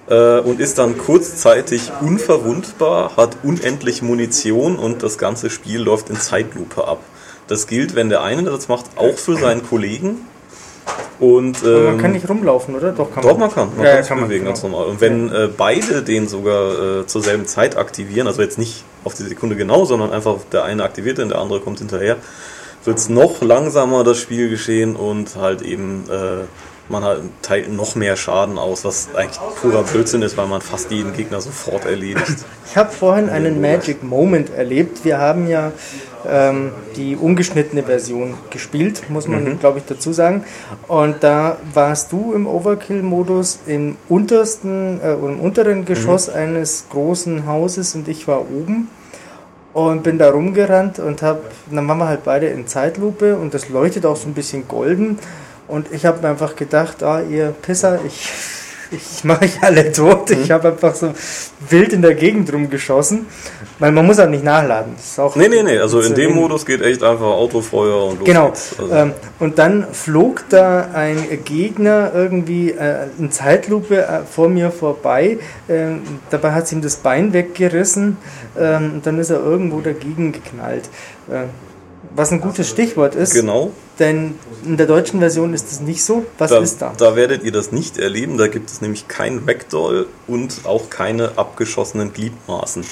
äh, 0.07 0.39
und 0.39 0.62
ist 0.62 0.77
dann 0.79 0.98
kurzzeitig 0.98 1.91
unverwundbar, 2.00 3.17
hat 3.17 3.38
unendlich 3.43 4.01
Munition 4.01 4.77
und 4.77 5.03
das 5.03 5.17
ganze 5.17 5.50
Spiel 5.50 5.81
läuft 5.81 6.10
in 6.10 6.15
Zeitlupe 6.15 6.88
ab. 6.88 7.00
Das 7.48 7.67
gilt, 7.67 7.93
wenn 7.95 8.07
der 8.07 8.22
eine 8.22 8.43
das 8.43 8.69
macht, 8.69 8.86
auch 8.95 9.17
für 9.17 9.36
seinen 9.36 9.67
Kollegen. 9.67 10.19
Und, 11.19 11.57
Aber 11.63 11.81
man 11.81 11.93
ähm, 11.93 12.00
kann 12.00 12.12
nicht 12.13 12.29
rumlaufen, 12.29 12.75
oder? 12.75 12.91
Doch, 12.91 13.13
kann 13.13 13.24
doch, 13.24 13.38
man 13.38 13.51
kann. 13.51 13.69
Man 13.75 13.86
Ja, 13.86 13.95
kann 13.95 14.03
sich 14.03 14.13
bewegen, 14.15 14.29
genau. 14.39 14.50
ganz 14.51 14.63
normal. 14.63 14.86
Und 14.88 15.01
wenn 15.01 15.31
äh, 15.31 15.50
beide 15.55 16.01
den 16.03 16.27
sogar 16.27 17.01
äh, 17.01 17.07
zur 17.07 17.22
selben 17.22 17.45
Zeit 17.48 17.77
aktivieren, 17.77 18.27
also 18.27 18.41
jetzt 18.41 18.57
nicht 18.57 18.83
auf 19.03 19.13
die 19.13 19.24
Sekunde 19.24 19.55
genau, 19.55 19.86
sondern 19.86 20.12
einfach 20.12 20.38
der 20.51 20.63
eine 20.63 20.83
aktiviert 20.83 21.17
den, 21.17 21.29
der 21.29 21.39
andere 21.39 21.60
kommt 21.60 21.79
hinterher, 21.79 22.17
wird 22.85 22.97
es 22.97 23.09
noch 23.09 23.41
langsamer 23.41 24.03
das 24.03 24.19
Spiel 24.19 24.49
geschehen 24.49 24.95
und 24.95 25.35
halt 25.35 25.61
eben 25.61 26.03
äh, 26.09 26.43
man 26.89 27.03
halt 27.03 27.21
teilt 27.41 27.71
noch 27.71 27.95
mehr 27.95 28.17
Schaden 28.17 28.57
aus, 28.57 28.83
was 28.83 29.07
eigentlich 29.15 29.39
purer 29.61 29.83
Blödsinn 29.83 30.21
ist, 30.21 30.35
weil 30.35 30.47
man 30.47 30.59
fast 30.61 30.91
jeden 30.91 31.13
Gegner 31.13 31.39
sofort 31.41 31.85
erledigt. 31.85 32.25
Ich 32.65 32.77
habe 32.77 32.91
vorhin 32.91 33.29
einen 33.29 33.61
Magic 33.61 34.03
Moment 34.03 34.49
erlebt. 34.49 35.05
Wir 35.05 35.19
haben 35.19 35.47
ja 35.47 35.71
ähm, 36.27 36.71
die 36.95 37.15
ungeschnittene 37.15 37.83
Version 37.83 38.33
gespielt, 38.49 39.03
muss 39.09 39.27
man, 39.27 39.43
Mhm. 39.43 39.59
glaube 39.59 39.77
ich, 39.79 39.85
dazu 39.85 40.11
sagen. 40.11 40.43
Und 40.87 41.17
da 41.23 41.57
warst 41.73 42.11
du 42.11 42.33
im 42.33 42.47
Overkill-Modus 42.47 43.59
im 43.67 43.97
untersten 44.09 44.99
äh, 45.03 45.13
oder 45.13 45.33
im 45.33 45.39
unteren 45.39 45.85
Geschoss 45.85 46.29
Mhm. 46.29 46.33
eines 46.33 46.85
großen 46.89 47.45
Hauses 47.45 47.93
und 47.95 48.07
ich 48.07 48.27
war 48.27 48.39
oben 48.41 48.87
und 49.74 50.03
bin 50.03 50.18
da 50.18 50.30
rumgerannt 50.30 51.00
und 51.00 51.22
hab, 51.22 51.42
dann 51.70 51.88
waren 51.88 51.98
wir 51.98 52.08
halt 52.08 52.24
beide 52.24 52.48
in 52.48 52.68
Zeitlupe 52.68 53.36
und 53.36 53.53
das 53.53 53.70
leuchtet 53.70 54.06
auch 54.06 54.15
so 54.15 54.27
ein 54.27 54.34
bisschen 54.34 54.68
golden. 54.68 55.20
Und 55.68 55.92
ich 55.92 56.06
habe 56.06 56.22
mir 56.22 56.30
einfach 56.30 56.56
gedacht, 56.56 57.01
ah, 57.03 57.22
ihr 57.22 57.50
Pisser, 57.50 58.00
ich, 58.06 58.30
ich 58.93 59.23
mache 59.23 59.45
euch 59.45 59.62
alle 59.62 59.91
tot. 59.91 60.29
Ich 60.31 60.51
habe 60.51 60.69
einfach 60.69 60.95
so 60.95 61.13
wild 61.69 61.93
in 61.93 62.01
der 62.01 62.13
Gegend 62.15 62.51
rumgeschossen. 62.53 63.25
Weil 63.79 63.91
man 63.91 64.05
muss 64.05 64.20
halt 64.20 64.29
nicht 64.29 64.44
nachladen. 64.44 64.94
Das 64.96 65.05
ist 65.05 65.20
auch 65.20 65.35
Nee, 65.35 65.48
nee, 65.48 65.63
nee, 65.63 65.77
also 65.77 66.00
in 66.00 66.13
dem. 66.13 66.33
Modus 66.35 66.65
geht 66.65 66.81
echt 66.81 67.03
einfach 67.03 67.25
Autofeuer 67.25 68.05
und 68.05 68.20
los 68.20 68.25
Genau. 68.25 68.48
Also, 68.50 68.94
Ähm, 68.94 69.13
und 69.39 69.57
dann 69.59 69.87
flog 69.91 70.44
da 70.50 70.89
ein 70.94 71.18
Gegner 71.44 72.11
irgendwie 72.13 72.72
äh, 72.72 73.07
in 73.20 73.31
Zeitlupe 73.31 73.98
äh, 73.98 74.20
vor 74.29 74.50
mir 74.50 74.72
vorbei. 74.72 75.37
Ähm, 75.70 76.01
dabei 76.29 76.51
hat 76.51 76.68
sie 76.68 76.75
ihm 76.75 76.81
das 76.81 76.98
Bein 76.98 77.33
weggerissen. 77.33 78.18
Ähm, 78.59 78.94
und 78.96 79.05
dann 79.05 79.20
ist 79.20 79.29
er 79.29 79.39
irgendwo 79.44 79.81
dagegen 79.81 80.31
geknallt. 80.31 80.85
Äh, 81.29 81.46
was 82.15 82.31
ein 82.31 82.41
gutes 82.41 82.70
Stichwort 82.70 83.15
ist, 83.15 83.33
genau. 83.33 83.72
Denn 84.00 84.36
in 84.66 84.77
der 84.77 84.88
deutschen 84.88 85.20
Version 85.20 85.53
ist 85.53 85.72
es 85.72 85.79
nicht 85.79 86.03
so. 86.03 86.25
Was 86.38 86.51
Da, 86.51 86.60
ist 86.60 86.82
da? 86.82 86.94
da 86.98 87.16
werdet 87.16 87.44
ihr 87.44 87.51
das 87.51 87.72
nicht 87.72 87.98
erleben. 87.98 88.38
Da 88.38 88.48
gibt 88.48 88.70
es 88.70 88.82
nämlich 88.82 89.08
kein 89.08 89.44
Ragdoll 89.48 90.08
und 90.27 90.62
auch 90.64 90.90
keine 90.90 91.38
abgeschossenen 91.38 92.14
Gliedmaßen. 92.14 92.84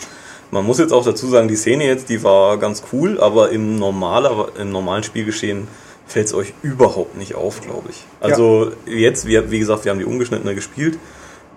Man 0.51 0.65
muss 0.65 0.79
jetzt 0.79 0.91
auch 0.91 1.05
dazu 1.05 1.27
sagen, 1.27 1.47
die 1.47 1.55
Szene 1.55 1.85
jetzt, 1.85 2.09
die 2.09 2.23
war 2.23 2.57
ganz 2.57 2.83
cool, 2.91 3.19
aber 3.19 3.51
im, 3.51 3.77
normaler, 3.77 4.49
im 4.59 4.71
normalen 4.71 5.03
Spielgeschehen 5.03 5.67
fällt 6.05 6.27
es 6.27 6.33
euch 6.33 6.53
überhaupt 6.61 7.15
nicht 7.17 7.35
auf, 7.35 7.61
glaube 7.61 7.89
ich. 7.89 8.03
Also 8.19 8.71
jetzt, 8.85 9.25
wie, 9.25 9.49
wie 9.49 9.59
gesagt, 9.59 9.85
wir 9.85 9.91
haben 9.91 9.99
die 9.99 10.05
ungeschnittene 10.05 10.53
gespielt 10.53 10.99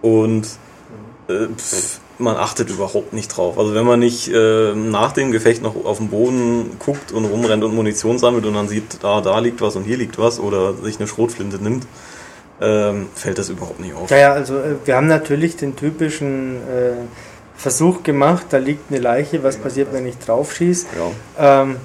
und 0.01 0.47
äh, 1.29 1.47
pff, 1.57 1.99
man 2.19 2.37
achtet 2.37 2.71
überhaupt 2.71 3.13
nicht 3.13 3.29
drauf. 3.29 3.59
Also 3.59 3.75
wenn 3.75 3.85
man 3.85 3.99
nicht 3.99 4.29
äh, 4.29 4.75
nach 4.75 5.13
dem 5.13 5.33
Gefecht 5.33 5.63
noch 5.63 5.85
auf 5.85 5.99
den 5.99 6.09
Boden 6.09 6.77
guckt 6.79 7.13
und 7.13 7.25
rumrennt 7.25 7.65
und 7.65 7.75
Munition 7.75 8.19
sammelt 8.19 8.47
und 8.47 8.55
dann 8.55 8.69
sieht, 8.69 9.03
da, 9.03 9.21
da 9.21 9.39
liegt 9.39 9.61
was 9.61 9.77
und 9.77 9.85
hier 9.85 9.97
liegt 9.97 10.19
was 10.19 10.39
oder 10.39 10.75
sich 10.75 10.99
eine 10.99 11.09
Schrotflinte 11.09 11.63
nimmt, 11.63 11.87
ähm, 12.61 13.09
fällt 13.15 13.39
das 13.39 13.49
überhaupt 13.49 13.81
nicht 13.81 13.95
auf. 13.95 14.11
Ja, 14.11 14.17
ja, 14.17 14.33
also 14.33 14.59
äh, 14.59 14.77
wir 14.85 14.97
haben 14.97 15.09
natürlich 15.09 15.57
den 15.57 15.75
typischen 15.77 16.57
äh, 16.57 16.93
Versuch 17.57 18.03
gemacht, 18.03 18.47
da 18.51 18.59
liegt 18.59 18.91
eine 18.91 19.01
Leiche, 19.01 19.43
was 19.43 19.57
passiert, 19.57 19.93
wenn 19.93 20.07
ich 20.07 20.19
drauf 20.19 20.55
schieße. 20.55 20.87
Ja. 21.39 21.63
Ähm, 21.63 21.77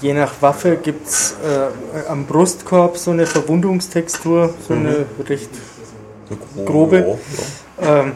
je 0.00 0.14
nach 0.14 0.32
Waffe 0.40 0.76
gibt 0.76 1.06
es 1.06 1.36
äh, 1.44 2.08
am 2.08 2.24
Brustkorb 2.24 2.96
so 2.96 3.10
eine 3.10 3.26
Verwundungstextur, 3.26 4.54
so 4.66 4.74
eine 4.74 5.04
recht 5.28 5.50
Grobe. 6.64 7.18
Ja, 7.82 8.00
ähm, 8.00 8.12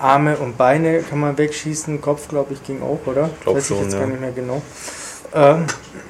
Arme 0.00 0.36
und 0.36 0.56
Beine 0.56 1.00
kann 1.02 1.20
man 1.20 1.36
wegschießen, 1.38 2.00
Kopf 2.00 2.28
glaube 2.28 2.54
ich 2.54 2.62
ging 2.64 2.82
auch, 2.82 3.00
oder? 3.06 3.30
Glaub 3.42 3.56
Weiß 3.56 3.64
ich 3.64 3.68
schon, 3.76 3.84
jetzt 3.84 3.94
ja. 3.94 4.00
gar 4.00 4.06
nicht 4.08 4.20
mehr 4.20 4.32
genau. 4.32 4.62
Ähm, 5.34 5.66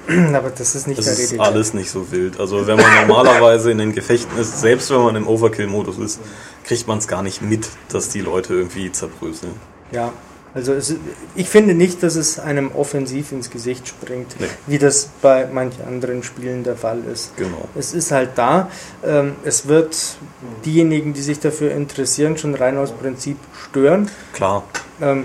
aber 0.35 0.51
das 0.51 0.75
ist 0.75 0.87
nicht 0.87 0.99
Das 0.99 1.07
der 1.07 1.15
ist 1.15 1.33
Rede. 1.33 1.43
alles 1.43 1.75
nicht 1.75 1.91
so 1.91 2.11
wild. 2.13 2.39
Also 2.39 2.67
wenn 2.67 2.77
man 2.77 3.07
normalerweise 3.07 3.71
in 3.71 3.79
den 3.79 3.93
Gefechten 3.93 4.39
ist, 4.39 4.61
selbst 4.61 4.91
wenn 4.91 5.01
man 5.01 5.17
im 5.17 5.27
Overkill-Modus 5.27 5.99
ist, 5.99 6.21
kriegt 6.65 6.87
man 6.87 6.99
es 6.99 7.09
gar 7.09 7.23
nicht 7.23 7.43
mit, 7.43 7.69
dass 7.89 8.09
die 8.09 8.21
Leute 8.21 8.55
irgendwie 8.55 8.93
zerbröseln. 8.93 9.53
Ja, 9.93 10.13
also 10.57 10.73
es, 10.73 10.95
ich 11.35 11.51
finde 11.51 11.75
nicht, 11.75 12.03
dass 12.03 12.17
es 12.17 12.39
einem 12.39 12.73
offensiv 12.73 13.31
ins 13.31 13.51
Gesicht 13.51 13.87
springt, 13.87 14.35
Nee. 14.41 14.47
wie 14.67 14.79
das 14.79 15.11
bei 15.21 15.47
manchen 15.47 15.85
anderen 15.85 16.23
Spielen 16.23 16.65
der 16.65 16.77
Fall 16.77 17.01
ist. 17.13 17.37
Genau. 17.37 17.69
Es 17.79 17.93
ist 17.93 18.11
halt 18.11 18.31
da. 18.37 18.71
Ähm, 19.05 19.35
es 19.45 19.69
wird 19.69 20.17
diejenigen, 20.65 21.13
die 21.13 21.21
sich 21.21 21.41
dafür 21.41 21.73
interessieren, 21.73 22.39
schon 22.39 22.55
rein 22.55 22.79
aus 22.79 22.91
Prinzip 22.93 23.37
stören. 23.69 24.11
Klar. 24.33 24.65
Ähm, 25.03 25.25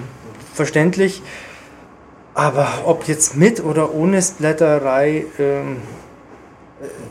verständlich. 0.53 1.21
Aber 2.33 2.67
ob 2.85 3.07
jetzt 3.07 3.37
mit 3.37 3.63
oder 3.63 3.93
ohne 3.93 4.21
Splatterei, 4.21 5.25
ähm, 5.39 5.77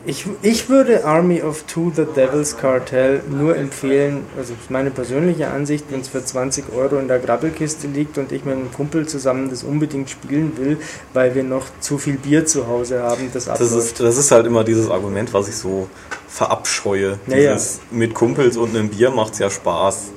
ich, 0.05 0.25
ich 0.41 0.69
würde 0.69 1.05
Army 1.05 1.41
of 1.41 1.63
Two, 1.63 1.91
The 1.95 2.05
Devil's 2.05 2.57
Cartel 2.57 3.21
nur 3.29 3.55
empfehlen, 3.55 4.25
also 4.37 4.53
meine 4.69 4.91
persönliche 4.91 5.49
Ansicht, 5.49 5.85
wenn 5.89 6.01
es 6.01 6.07
für 6.07 6.23
20 6.23 6.65
Euro 6.75 6.97
in 6.97 7.07
der 7.07 7.19
Grabbelkiste 7.19 7.87
liegt 7.87 8.17
und 8.17 8.31
ich 8.31 8.43
mit 8.43 8.55
einem 8.55 8.71
Kumpel 8.71 9.07
zusammen 9.07 9.49
das 9.49 9.63
unbedingt 9.63 10.09
spielen 10.09 10.53
will, 10.57 10.77
weil 11.13 11.35
wir 11.35 11.43
noch 11.43 11.65
zu 11.79 11.97
viel 11.97 12.17
Bier 12.17 12.45
zu 12.45 12.67
Hause 12.67 13.03
haben, 13.03 13.29
das 13.33 13.45
Das 13.45 13.71
ist, 13.71 13.99
das 13.99 14.17
ist 14.17 14.31
halt 14.31 14.45
immer 14.45 14.63
dieses 14.63 14.89
Argument, 14.89 15.33
was 15.33 15.47
ich 15.47 15.55
so 15.55 15.87
verabscheue. 16.27 17.19
Dieses 17.27 17.79
mit 17.91 18.13
Kumpels 18.13 18.57
und 18.57 18.75
einem 18.75 18.89
Bier 18.89 19.11
macht's 19.11 19.39
ja 19.39 19.49
Spaß. 19.49 20.11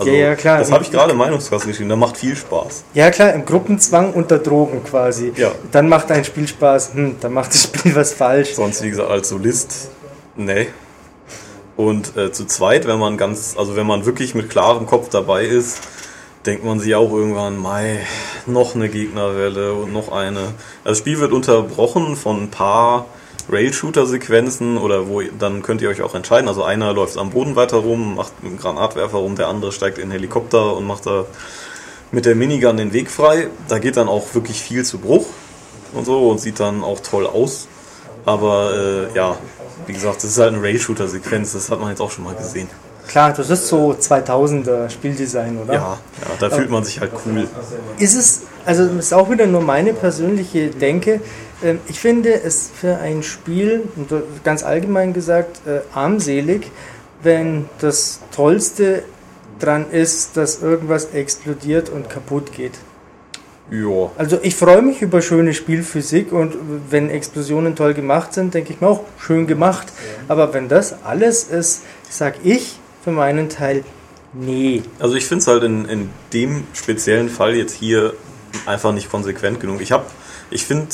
Also, 0.00 0.12
Ja, 0.12 0.18
ja, 0.18 0.34
klar. 0.34 0.58
Das 0.58 0.72
habe 0.72 0.82
ich 0.82 0.90
gerade 0.90 1.12
im 1.12 1.18
Meinungskasten 1.18 1.70
geschrieben, 1.70 1.90
da 1.90 1.96
macht 1.96 2.16
viel 2.16 2.34
Spaß. 2.34 2.84
Ja 2.94 3.10
klar, 3.10 3.34
im 3.34 3.44
Gruppenzwang 3.44 4.14
unter 4.14 4.38
Drogen 4.38 4.82
quasi. 4.82 5.32
Ja. 5.36 5.52
Dann 5.72 5.90
macht 5.90 6.10
ein 6.10 6.24
Spiel 6.24 6.48
Spaß, 6.48 6.94
hm, 6.94 7.16
dann 7.20 7.34
macht 7.34 7.52
das 7.52 7.64
Spiel 7.64 7.94
was 7.94 8.14
falsch. 8.14 8.54
Sonst, 8.54 8.82
wie 8.82 8.88
gesagt, 8.88 9.10
als 9.10 9.28
Solist, 9.28 9.90
nee. 10.36 10.68
Und 11.76 12.16
äh, 12.16 12.32
zu 12.32 12.46
zweit, 12.46 12.86
wenn 12.86 12.98
man 12.98 13.18
ganz, 13.18 13.56
also 13.58 13.76
wenn 13.76 13.86
man 13.86 14.06
wirklich 14.06 14.34
mit 14.34 14.48
klarem 14.48 14.86
Kopf 14.86 15.10
dabei 15.10 15.44
ist, 15.44 15.80
denkt 16.46 16.64
man 16.64 16.80
sich 16.80 16.94
auch 16.94 17.12
irgendwann, 17.12 17.58
Mai, 17.58 18.00
noch 18.46 18.74
eine 18.74 18.88
Gegnerwelle 18.88 19.74
und 19.74 19.92
noch 19.92 20.10
eine. 20.10 20.54
Das 20.82 20.96
Spiel 20.96 21.20
wird 21.20 21.32
unterbrochen 21.32 22.16
von 22.16 22.44
ein 22.44 22.50
paar 22.50 23.04
Rail-Shooter-Sequenzen 23.50 24.78
oder 24.78 25.08
wo 25.08 25.22
dann 25.22 25.62
könnt 25.62 25.82
ihr 25.82 25.88
euch 25.88 26.02
auch 26.02 26.14
entscheiden. 26.14 26.48
Also 26.48 26.62
einer 26.62 26.92
läuft 26.92 27.16
am 27.16 27.30
Boden 27.30 27.56
weiter 27.56 27.78
rum, 27.78 28.16
macht 28.16 28.42
mit 28.42 28.52
einem 28.52 28.60
Granatwerfer 28.60 29.18
rum, 29.18 29.36
der 29.36 29.48
andere 29.48 29.72
steigt 29.72 29.98
in 29.98 30.04
den 30.04 30.12
Helikopter 30.12 30.76
und 30.76 30.86
macht 30.86 31.06
da 31.06 31.24
mit 32.12 32.26
der 32.26 32.34
Minigun 32.34 32.76
den 32.76 32.92
Weg 32.92 33.10
frei. 33.10 33.48
Da 33.68 33.78
geht 33.78 33.96
dann 33.96 34.08
auch 34.08 34.34
wirklich 34.34 34.60
viel 34.60 34.84
zu 34.84 34.98
Bruch 34.98 35.26
und 35.92 36.04
so 36.04 36.30
und 36.30 36.40
sieht 36.40 36.60
dann 36.60 36.82
auch 36.82 37.00
toll 37.00 37.26
aus. 37.26 37.68
Aber 38.24 38.72
äh, 38.74 39.16
ja, 39.16 39.36
wie 39.86 39.92
gesagt, 39.92 40.18
das 40.18 40.24
ist 40.24 40.38
halt 40.38 40.54
eine 40.54 40.62
Rail-Shooter-Sequenz, 40.62 41.52
das 41.52 41.70
hat 41.70 41.80
man 41.80 41.90
jetzt 41.90 42.00
auch 42.00 42.10
schon 42.10 42.24
mal 42.24 42.34
gesehen. 42.34 42.68
Klar, 43.08 43.32
das 43.32 43.50
ist 43.50 43.66
so 43.66 43.90
2000er 43.90 44.88
Spieldesign, 44.88 45.58
oder? 45.58 45.74
Ja, 45.74 45.98
ja 46.20 46.28
da 46.38 46.48
fühlt 46.48 46.70
man 46.70 46.84
sich 46.84 47.00
halt 47.00 47.10
cool. 47.26 47.48
Ist 47.98 48.14
es, 48.14 48.42
also 48.64 48.86
das 48.86 49.06
ist 49.06 49.12
auch 49.12 49.28
wieder 49.30 49.46
nur 49.46 49.62
meine 49.62 49.92
persönliche 49.94 50.68
Denke. 50.68 51.20
Ähm, 51.62 51.80
Ich 51.88 52.00
finde 52.00 52.32
es 52.42 52.70
für 52.74 52.98
ein 52.98 53.22
Spiel, 53.22 53.82
ganz 54.44 54.62
allgemein 54.62 55.12
gesagt, 55.12 55.60
äh, 55.66 55.80
armselig, 55.94 56.70
wenn 57.22 57.66
das 57.80 58.20
Tollste 58.34 59.02
dran 59.58 59.90
ist, 59.90 60.36
dass 60.36 60.62
irgendwas 60.62 61.12
explodiert 61.12 61.90
und 61.90 62.08
kaputt 62.08 62.52
geht. 62.52 62.72
Ja. 63.70 64.10
Also 64.18 64.38
ich 64.42 64.56
freue 64.56 64.82
mich 64.82 65.00
über 65.00 65.22
schöne 65.22 65.54
Spielphysik 65.54 66.32
und 66.32 66.56
wenn 66.90 67.08
Explosionen 67.08 67.76
toll 67.76 67.94
gemacht 67.94 68.34
sind, 68.34 68.52
denke 68.52 68.72
ich 68.72 68.80
mir 68.80 68.88
auch, 68.88 69.04
schön 69.18 69.46
gemacht. 69.46 69.86
Aber 70.26 70.52
wenn 70.54 70.68
das 70.68 71.04
alles 71.04 71.44
ist, 71.44 71.82
sag 72.08 72.34
ich 72.42 72.78
für 73.04 73.12
meinen 73.12 73.48
Teil, 73.48 73.84
nee. 74.32 74.82
Also 74.98 75.14
ich 75.14 75.26
finde 75.26 75.42
es 75.42 75.46
halt 75.46 75.62
in, 75.62 75.84
in 75.84 76.10
dem 76.32 76.64
speziellen 76.72 77.28
Fall 77.28 77.54
jetzt 77.54 77.74
hier 77.74 78.14
einfach 78.66 78.92
nicht 78.92 79.08
konsequent 79.08 79.60
genug. 79.60 79.80
Ich 79.80 79.92
habe, 79.92 80.04
ich 80.52 80.64
finde 80.66 80.88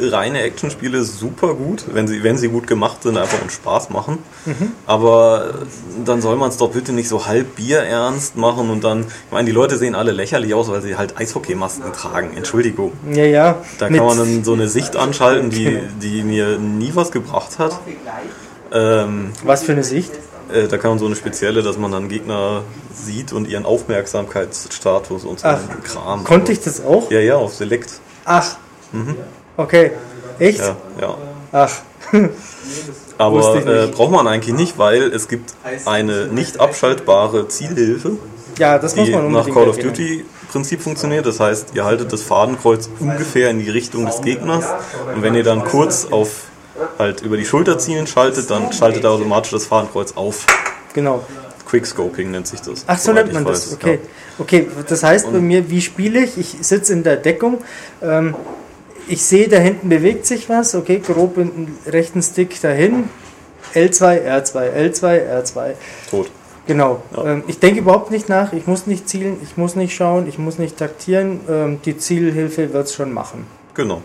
äh, 0.00 0.08
reine 0.08 0.40
Actionspiele 0.42 1.04
super 1.04 1.54
gut, 1.54 1.84
wenn 1.92 2.08
sie, 2.08 2.22
wenn 2.22 2.38
sie 2.38 2.48
gut 2.48 2.66
gemacht 2.66 3.02
sind, 3.02 3.18
einfach 3.18 3.40
und 3.42 3.52
Spaß 3.52 3.90
machen. 3.90 4.18
Aber 4.86 5.50
äh, 5.50 6.04
dann 6.04 6.22
soll 6.22 6.36
man 6.36 6.48
es 6.48 6.56
doch 6.56 6.70
bitte 6.70 6.92
nicht 6.92 7.08
so 7.08 7.26
halb 7.26 7.56
bierernst 7.56 8.36
machen 8.36 8.70
und 8.70 8.82
dann, 8.84 9.00
ich 9.00 9.32
meine, 9.32 9.46
die 9.46 9.52
Leute 9.52 9.76
sehen 9.76 9.94
alle 9.94 10.12
lächerlich 10.12 10.54
aus, 10.54 10.70
weil 10.70 10.80
sie 10.82 10.96
halt 10.96 11.18
Eishockeymasken 11.18 11.92
tragen. 11.92 12.30
Entschuldigung. 12.36 12.92
Ja, 13.12 13.24
ja. 13.24 13.62
Da 13.78 13.88
mit- 13.90 13.98
kann 13.98 14.06
man 14.06 14.18
dann 14.18 14.44
so 14.44 14.54
eine 14.54 14.68
Sicht 14.68 14.96
anschalten, 14.96 15.50
die, 15.50 15.78
die 16.00 16.22
mir 16.22 16.58
nie 16.58 16.92
was 16.94 17.10
gebracht 17.10 17.58
hat. 17.58 17.78
Ähm, 18.72 19.32
Was 19.44 19.62
für 19.62 19.72
eine 19.72 19.84
Sicht? 19.84 20.12
äh, 20.52 20.66
da 20.68 20.78
kann 20.78 20.90
man 20.92 20.98
so 20.98 21.06
eine 21.06 21.16
spezielle, 21.16 21.62
dass 21.62 21.76
man 21.78 21.90
dann 21.92 22.08
Gegner 22.08 22.62
sieht 22.94 23.32
und 23.32 23.48
ihren 23.48 23.64
Aufmerksamkeitsstatus 23.66 25.24
und 25.24 25.40
so 25.40 25.46
Ach, 25.48 25.58
einen 25.70 25.82
Kram. 25.82 26.24
Konnte 26.24 26.52
ich 26.52 26.60
das 26.60 26.84
auch? 26.84 27.10
Ja, 27.10 27.20
ja, 27.20 27.36
auf 27.36 27.54
Select. 27.54 28.00
Ach. 28.24 28.56
Okay. 29.56 29.92
Echt? 30.38 30.60
Ja, 30.60 30.76
ja. 31.00 31.16
Ach. 31.52 31.72
Aber 33.18 33.66
äh, 33.66 33.88
braucht 33.88 34.12
man 34.12 34.28
eigentlich 34.28 34.54
nicht, 34.54 34.78
weil 34.78 35.02
es 35.12 35.28
gibt 35.28 35.54
eine 35.84 36.26
nicht 36.26 36.60
abschaltbare 36.60 37.48
Zielhilfe, 37.48 38.12
Ja, 38.58 38.78
das 38.78 38.94
muss 38.94 39.06
die 39.06 39.12
man 39.12 39.32
nach 39.32 39.50
Call 39.50 39.68
of. 39.68 39.78
Duty 39.78 40.24
Prinzip 40.52 40.80
funktioniert. 40.80 41.26
Das 41.26 41.40
heißt, 41.40 41.74
ihr 41.74 41.84
haltet 41.84 42.12
das 42.12 42.22
Fadenkreuz 42.22 42.88
ungefähr 43.00 43.50
in 43.50 43.58
die 43.58 43.70
Richtung 43.70 44.06
des 44.06 44.22
Gegners 44.22 44.64
und 45.14 45.22
wenn 45.22 45.34
ihr 45.34 45.42
dann 45.44 45.64
kurz 45.64 46.06
auf 46.10 46.44
halt 46.98 47.22
über 47.22 47.36
die 47.36 47.44
Schulter 47.44 47.78
zielen 47.78 48.06
schaltet, 48.06 48.50
dann 48.50 48.72
schaltet 48.72 49.04
er 49.04 49.10
automatisch 49.10 49.50
das 49.50 49.66
Fadenkreuz 49.66 50.12
auf. 50.16 50.46
Genau. 50.94 51.24
Quickscoping 51.66 52.30
nennt 52.30 52.46
sich 52.46 52.60
das. 52.60 52.84
Ach, 52.86 52.98
so 52.98 53.12
nennt 53.12 53.32
man 53.32 53.44
das. 53.44 53.66
weiß. 53.66 53.74
Okay. 53.74 53.98
Okay, 54.38 54.68
das 54.88 55.02
heißt 55.02 55.30
bei 55.30 55.40
mir, 55.40 55.68
wie 55.68 55.80
spiele 55.80 56.20
ich? 56.20 56.38
Ich 56.38 56.56
sitze 56.60 56.92
in 56.92 57.02
der 57.02 57.16
Deckung. 57.16 57.58
Ähm, 58.00 58.34
ich 59.08 59.22
sehe, 59.22 59.48
da 59.48 59.56
hinten 59.58 59.88
bewegt 59.88 60.26
sich 60.26 60.48
was. 60.48 60.74
Okay, 60.74 61.00
grob 61.04 61.38
in 61.38 61.50
den 61.50 61.78
rechten 61.86 62.22
Stick 62.22 62.60
dahin. 62.60 63.04
L2, 63.74 64.24
R2, 64.26 64.72
L2, 64.72 65.42
R2. 65.42 65.68
Ja, 65.68 65.74
tot. 66.10 66.30
Genau. 66.66 67.02
Ja. 67.16 67.24
Ähm, 67.32 67.44
ich 67.46 67.58
denke 67.58 67.80
überhaupt 67.80 68.10
nicht 68.10 68.28
nach. 68.28 68.52
Ich 68.52 68.66
muss 68.66 68.86
nicht 68.86 69.08
zielen, 69.08 69.38
ich 69.42 69.56
muss 69.56 69.74
nicht 69.74 69.94
schauen, 69.94 70.28
ich 70.28 70.38
muss 70.38 70.58
nicht 70.58 70.76
taktieren. 70.76 71.40
Ähm, 71.48 71.80
die 71.84 71.96
Zielhilfe 71.96 72.72
wird 72.72 72.86
es 72.86 72.94
schon 72.94 73.12
machen. 73.12 73.46
Genau. 73.74 74.02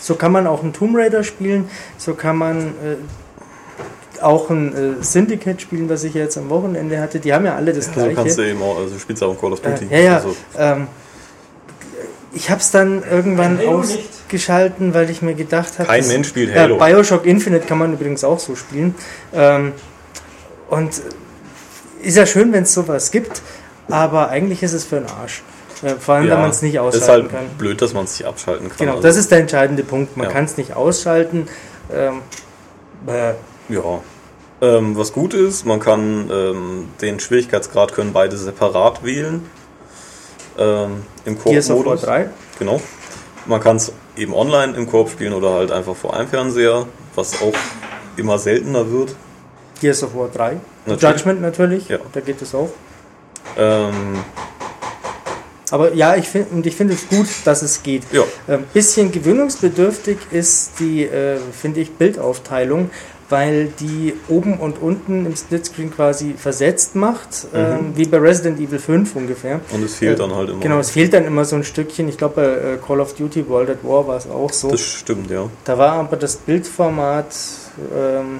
So 0.00 0.14
kann 0.14 0.32
man 0.32 0.46
auch 0.46 0.62
einen 0.62 0.72
Tomb 0.72 0.96
Raider 0.96 1.22
spielen. 1.24 1.68
So 1.96 2.14
kann 2.14 2.36
man 2.36 2.58
äh, 2.58 4.22
auch 4.22 4.50
ein 4.50 5.00
äh, 5.00 5.04
Syndicate 5.04 5.60
spielen, 5.60 5.88
was 5.88 6.04
ich 6.04 6.14
jetzt 6.14 6.36
am 6.38 6.48
Wochenende 6.50 7.00
hatte. 7.00 7.18
Die 7.20 7.32
haben 7.32 7.44
ja 7.44 7.54
alle 7.56 7.72
das 7.72 7.86
So 7.86 7.92
gleiche. 7.92 8.14
kannst 8.14 8.38
du 8.38 8.42
eben 8.42 8.62
auch, 8.62 8.76
also 8.78 8.94
du 8.94 8.98
spielst 9.00 9.22
auch 9.22 9.32
in 9.32 9.38
Call 9.40 9.52
of 9.52 9.60
Duty. 9.60 9.86
Äh, 9.90 9.98
ja, 9.98 10.04
ja. 10.04 10.16
Also, 10.16 10.36
Ähm, 10.58 10.86
ich 12.32 12.50
habe 12.50 12.60
es 12.60 12.70
dann 12.70 13.02
irgendwann 13.10 13.58
ausgeschalten, 14.26 14.92
weil 14.94 15.08
ich 15.10 15.22
mir 15.22 15.34
gedacht 15.34 15.78
habe, 15.78 15.88
Kein 15.88 16.06
Mensch 16.08 16.28
spielt 16.28 16.54
Ja, 16.54 16.62
Halo. 16.62 16.78
Bioshock 16.78 17.24
Infinite 17.26 17.66
kann 17.66 17.78
man 17.78 17.92
übrigens 17.92 18.24
auch 18.24 18.38
so 18.38 18.56
spielen. 18.56 18.94
Ähm, 19.32 19.72
und 20.68 20.90
ist 22.02 22.16
ja 22.16 22.26
schön, 22.26 22.52
wenn 22.52 22.64
es 22.64 22.74
sowas 22.74 23.10
gibt, 23.10 23.40
aber 23.88 24.28
eigentlich 24.28 24.62
ist 24.62 24.72
es 24.72 24.84
für 24.84 24.96
den 24.96 25.06
Arsch. 25.06 25.42
Äh, 25.82 25.94
vor 25.96 26.16
allem, 26.16 26.28
wenn 26.30 26.40
man 26.40 26.50
es 26.50 26.62
nicht 26.62 26.74
ist 26.74 26.80
ausschalten 26.80 27.32
halt 27.32 27.48
kann. 27.48 27.58
blöd, 27.58 27.80
dass 27.82 27.92
man 27.94 28.04
es 28.04 28.18
nicht 28.18 28.26
abschalten 28.26 28.68
kann. 28.68 28.78
Genau, 28.78 28.92
also, 28.92 29.02
das 29.02 29.16
ist 29.16 29.30
der 29.30 29.38
entscheidende 29.38 29.84
Punkt. 29.84 30.16
Man 30.16 30.26
Ja. 30.26 30.32
kann 30.32 30.44
es 30.44 30.56
nicht 30.56 30.74
ausschalten. 30.74 31.48
Ähm, 31.92 32.20
äh, 33.06 33.32
Ja. 33.72 34.00
Ähm, 34.62 34.96
was 34.96 35.12
gut 35.12 35.34
ist, 35.34 35.66
man 35.66 35.80
kann 35.80 36.30
ähm, 36.32 36.88
den 37.02 37.20
Schwierigkeitsgrad 37.20 37.92
können 37.92 38.14
beide 38.14 38.38
separat 38.38 39.04
wählen. 39.04 39.42
Ähm, 40.58 41.02
Im 41.26 41.38
Gears 41.44 41.70
of 41.70 41.76
War 41.76 41.84
Koop-Modus. 41.84 42.00
3. 42.02 42.30
Genau. 42.58 42.80
Man 43.46 43.60
kann 43.60 43.76
es 43.76 43.92
eben 44.16 44.34
online 44.34 44.76
im 44.76 44.88
Koop 44.90 45.10
spielen 45.10 45.32
oder 45.32 45.52
halt 45.54 45.70
einfach 45.70 45.94
vor 45.94 46.14
einem 46.14 46.28
Fernseher, 46.28 46.86
was 47.14 47.40
auch 47.42 47.52
immer 48.16 48.38
seltener 48.38 48.90
wird. 48.90 49.14
Gears 49.80 50.02
of 50.02 50.14
War 50.14 50.28
3. 50.28 50.56
Natürlich. 50.86 51.02
Judgment 51.16 51.42
natürlich, 51.42 51.88
Ja. 51.88 51.98
da 52.12 52.20
geht 52.20 52.40
es 52.42 52.54
auch. 52.54 52.70
Ähm, 53.56 54.16
Aber 55.70 55.92
ja, 55.94 56.14
ich 56.16 56.28
finde 56.28 56.48
und 56.54 56.66
ich 56.66 56.76
finde 56.76 56.94
es 56.94 57.08
gut, 57.08 57.26
dass 57.44 57.62
es 57.62 57.82
geht. 57.82 58.04
ja, 58.12 58.22
Ein 58.48 58.64
bisschen 58.72 59.10
gewöhnungsbedürftig 59.12 60.18
ist 60.30 60.72
die, 60.78 61.04
äh, 61.04 61.38
finde 61.60 61.80
ich, 61.80 61.92
Bildaufteilung, 61.92 62.90
weil 63.28 63.66
die 63.80 64.14
oben 64.28 64.58
und 64.58 64.80
unten 64.80 65.26
im 65.26 65.34
Splitscreen 65.34 65.90
quasi 65.92 66.34
versetzt 66.38 66.94
macht, 66.94 67.46
ähm, 67.54 67.92
wie 67.96 68.04
bei 68.06 68.18
Resident 68.18 68.60
Evil 68.60 68.78
5 68.78 69.16
ungefähr. 69.16 69.60
und 69.72 69.82
es 69.84 69.96
fehlt 69.96 70.14
Äh, 70.14 70.22
dann 70.22 70.34
halt 70.34 70.50
immer. 70.50 70.60
Genau, 70.60 70.78
es 70.78 70.90
fehlt 70.90 71.12
dann 71.12 71.24
immer 71.24 71.44
so 71.44 71.56
ein 71.56 71.64
Stückchen. 71.64 72.08
Ich 72.08 72.18
glaube, 72.18 72.34
bei 72.36 72.72
äh, 72.74 72.76
Call 72.86 73.00
of 73.00 73.14
Duty 73.14 73.48
World 73.48 73.70
at 73.70 73.78
War 73.82 74.06
war 74.06 74.16
es 74.16 74.28
auch 74.30 74.52
so. 74.52 74.70
Das 74.70 74.80
stimmt, 74.80 75.30
ja. 75.30 75.48
Da 75.64 75.76
war 75.76 75.92
aber 75.94 76.16
das 76.16 76.36
Bildformat 76.36 77.26
ähm, 77.96 78.38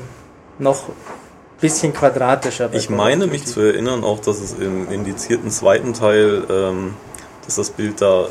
noch 0.58 0.88
ein 0.88 0.92
bisschen 1.60 1.92
quadratischer. 1.92 2.70
Ich 2.72 2.88
meine 2.88 3.26
mich 3.26 3.44
zu 3.46 3.60
erinnern 3.60 4.04
auch, 4.04 4.20
dass 4.20 4.40
es 4.40 4.54
im 4.54 4.90
indizierten 4.90 5.50
zweiten 5.50 5.94
Teil, 5.94 6.44
ähm, 6.48 6.94
dass 7.44 7.56
das 7.56 7.70
Bild 7.70 8.00
da 8.00 8.26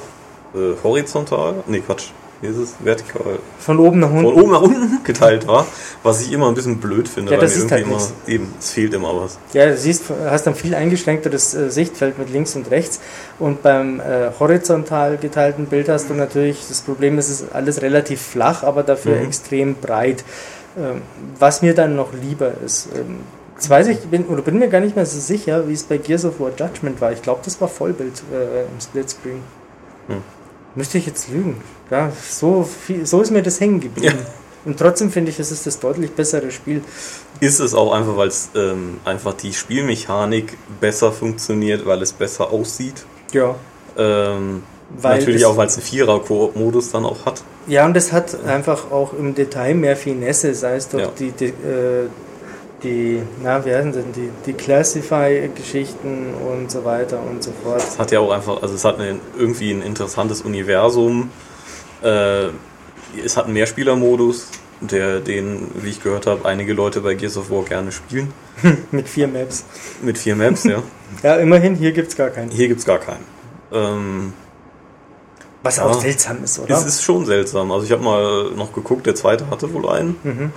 äh, 0.55 0.73
horizontal, 0.83 1.55
nee 1.67 1.79
Quatsch, 1.81 2.11
wie 2.45 2.51
ist 2.51 2.57
es? 2.57 2.75
Vertikal, 2.83 3.39
Von 3.59 3.79
oben 3.79 3.99
nach 3.99 4.09
von 4.09 4.25
unten. 4.25 4.39
oben 4.41 4.51
nach 4.51 4.61
unten 4.61 5.03
geteilt 5.03 5.47
war, 5.47 5.65
was 6.03 6.21
ich 6.21 6.31
immer 6.31 6.47
ein 6.47 6.53
bisschen 6.53 6.77
blöd 6.77 7.07
finde, 7.09 7.31
Ja, 7.33 7.37
das 7.39 7.55
ist 7.55 7.71
halt 7.71 7.85
immer, 7.85 7.99
eben, 8.27 8.53
es 8.59 8.71
fehlt 8.71 8.93
immer 8.93 9.15
was. 9.19 9.37
Ja, 9.53 9.65
du 9.65 9.75
siehst, 9.77 10.03
hast 10.29 10.47
dann 10.47 10.55
viel 10.55 10.75
eingeschränkteres 10.75 11.53
äh, 11.53 11.69
Sichtfeld 11.69 12.17
mit 12.19 12.29
links 12.29 12.55
und 12.55 12.69
rechts. 12.71 12.99
Und 13.39 13.63
beim 13.63 13.99
äh, 13.99 14.29
horizontal 14.39 15.17
geteilten 15.17 15.65
Bild 15.65 15.89
hast 15.89 16.09
du 16.09 16.13
natürlich, 16.13 16.65
das 16.69 16.81
Problem 16.81 17.17
ist, 17.17 17.29
es 17.29 17.41
ist 17.41 17.55
alles 17.55 17.81
relativ 17.81 18.21
flach, 18.21 18.63
aber 18.63 18.83
dafür 18.83 19.15
Mhm. 19.15 19.25
extrem 19.25 19.75
breit. 19.75 20.23
Ähm, 20.77 21.01
was 21.39 21.61
mir 21.61 21.73
dann 21.73 21.95
noch 21.95 22.11
lieber 22.13 22.51
ist. 22.65 22.89
Ähm, 22.93 23.19
jetzt 23.55 23.69
weiß 23.69 23.87
ich, 23.87 23.99
bin, 23.99 24.25
oder 24.25 24.41
bin 24.41 24.59
mir 24.59 24.67
gar 24.67 24.81
nicht 24.81 24.95
mehr 24.97 25.05
so 25.05 25.19
sicher, 25.19 25.67
wie 25.69 25.73
es 25.73 25.83
bei 25.83 25.97
Gears 25.97 26.25
of 26.25 26.39
War 26.41 26.49
Judgment 26.57 26.99
war. 26.99 27.13
Ich 27.13 27.21
glaube, 27.21 27.39
das 27.45 27.59
war 27.61 27.69
Vollbild 27.69 28.21
äh, 28.33 28.63
im 28.63 28.81
Splitscreen. 28.81 29.39
Hm. 30.07 30.17
Müsste 30.75 30.97
ich 30.97 31.05
jetzt 31.05 31.29
lügen. 31.29 31.61
Ja, 31.89 32.11
so, 32.29 32.63
viel, 32.63 33.05
so 33.05 33.21
ist 33.21 33.31
mir 33.31 33.41
das 33.41 33.59
hängen 33.59 33.79
geblieben. 33.79 34.17
Ja. 34.19 34.25
Und 34.65 34.79
trotzdem 34.79 35.11
finde 35.11 35.31
ich, 35.31 35.39
es 35.39 35.51
ist 35.51 35.65
das 35.67 35.79
deutlich 35.79 36.11
bessere 36.11 36.51
Spiel. 36.51 36.81
Ist 37.39 37.59
es 37.59 37.73
auch 37.75 37.93
einfach, 37.93 38.17
weil 38.17 38.27
es 38.29 38.49
ähm, 38.55 38.99
einfach 39.05 39.33
die 39.33 39.53
Spielmechanik 39.53 40.57
besser 40.81 41.11
funktioniert, 41.11 41.85
weil 41.85 42.01
es 42.01 42.11
besser 42.11 42.51
aussieht. 42.51 43.05
Ja. 43.31 43.55
Ähm, 43.97 44.63
natürlich 45.01 45.45
auch, 45.45 45.55
weil 45.55 45.67
es 45.67 45.75
einen 45.75 45.83
Vierer-Koop-Modus 45.83 46.91
dann 46.91 47.05
auch 47.05 47.25
hat. 47.25 47.43
Ja, 47.67 47.85
und 47.85 47.95
es 47.95 48.11
hat 48.11 48.43
einfach 48.45 48.91
auch 48.91 49.13
im 49.13 49.35
Detail 49.35 49.75
mehr 49.75 49.95
Finesse, 49.95 50.53
sei 50.55 50.75
es 50.77 50.89
durch 50.89 51.03
Ja. 51.03 51.09
die, 51.17 51.31
die, 51.31 51.45
äh, 51.45 52.07
die, 52.85 53.21
na, 53.43 53.65
wie 53.65 53.73
heißen 53.73 53.91
denn 53.91 54.11
die, 54.13 54.29
die 54.45 54.53
Classify-Geschichten 54.53 56.33
und 56.35 56.69
so 56.71 56.85
weiter 56.85 57.19
und 57.21 57.43
so 57.43 57.51
fort. 57.63 57.79
Es 57.81 57.97
hat 57.99 58.11
ja 58.11 58.19
auch 58.19 58.31
einfach, 58.31 58.61
also 58.61 58.75
es 58.75 58.85
hat 58.85 58.99
eine, 58.99 59.19
irgendwie 59.37 59.71
ein 59.71 59.81
interessantes 59.81 60.41
Universum. 60.41 61.31
Äh, 62.03 62.47
es 63.23 63.35
hat 63.37 63.45
einen 63.45 63.53
Mehrspielermodus, 63.53 64.47
der 64.81 65.19
den, 65.19 65.67
wie 65.75 65.89
ich 65.89 66.03
gehört 66.03 66.27
habe, 66.27 66.45
einige 66.47 66.73
Leute 66.73 67.01
bei 67.01 67.15
Gears 67.15 67.37
of 67.37 67.49
War 67.49 67.63
gerne 67.63 67.91
spielen. 67.91 68.31
Mit 68.91 69.09
vier 69.09 69.27
Maps. 69.27 69.65
Mit 70.01 70.17
vier 70.17 70.35
Maps, 70.35 70.63
ja. 70.63 70.81
Ja, 71.23 71.35
immerhin, 71.37 71.75
hier 71.75 71.91
gibt 71.91 72.09
es 72.09 72.15
gar 72.15 72.29
keinen. 72.29 72.51
Hier 72.51 72.67
gibt 72.67 72.79
es 72.81 72.85
gar 72.85 72.99
keinen. 72.99 73.23
Ähm, 73.71 74.33
Was 75.63 75.77
Ja. 75.77 75.85
auch 75.85 75.99
seltsam 76.01 76.43
ist, 76.43 76.59
oder? 76.59 76.75
es 76.75 76.85
ist 76.85 77.01
schon 77.03 77.25
seltsam. 77.25 77.71
Also 77.71 77.85
ich 77.85 77.91
habe 77.91 78.03
mal 78.03 78.51
noch 78.55 78.73
geguckt, 78.73 79.05
der 79.05 79.15
zweite 79.15 79.49
hatte 79.49 79.73
wohl 79.73 79.87
einen. 79.89 80.15
Mhm. 80.23 80.51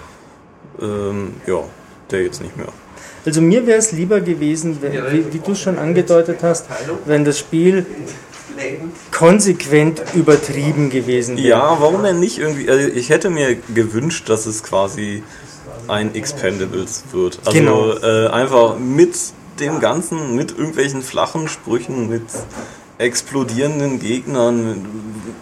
Ähm, 0.81 1.33
ja, 1.47 1.63
der 2.11 2.23
jetzt 2.23 2.43
nicht 2.43 2.57
mehr. 2.57 2.69
Also 3.27 3.41
mir 3.41 3.67
wäre 3.67 3.79
es 3.79 3.93
lieber 3.93 4.21
gewesen, 4.21 4.79
wenn, 4.81 4.93
wie, 4.93 5.33
wie 5.33 5.39
du 5.39 5.55
schon 5.55 5.79
angedeutet 5.79 6.39
hast, 6.43 6.67
wenn 7.05 7.25
das 7.25 7.39
Spiel 7.39 7.85
konsequent 9.11 10.03
übertrieben 10.15 10.91
gewesen 10.91 11.37
wäre. 11.37 11.49
Ja, 11.49 11.77
warum 11.81 12.03
denn 12.03 12.21
nicht 12.21 12.39
irgendwie? 12.39 12.69
Also 12.71 12.89
ich 12.89 13.11
hätte 13.11 13.31
mir 13.31 13.57
gewünscht, 13.75 14.29
dass 14.29 14.47
es 14.47 14.63
quasi 14.63 15.23
ein 15.89 16.15
Expendables 16.15 17.05
wird. 17.13 17.41
Also 17.45 17.59
Genau. 17.59 17.93
äh, 17.99 18.29
einfach 18.29 18.79
mit 18.79 19.17
dem 19.61 19.81
Ganzen, 19.81 20.35
mit 20.37 20.53
irgendwelchen 20.53 21.03
flachen 21.03 21.49
Sprüchen, 21.49 22.09
mit 22.09 22.23
explodierenden 22.99 24.01
Gegnern, 24.01 24.69
mit 24.69 24.79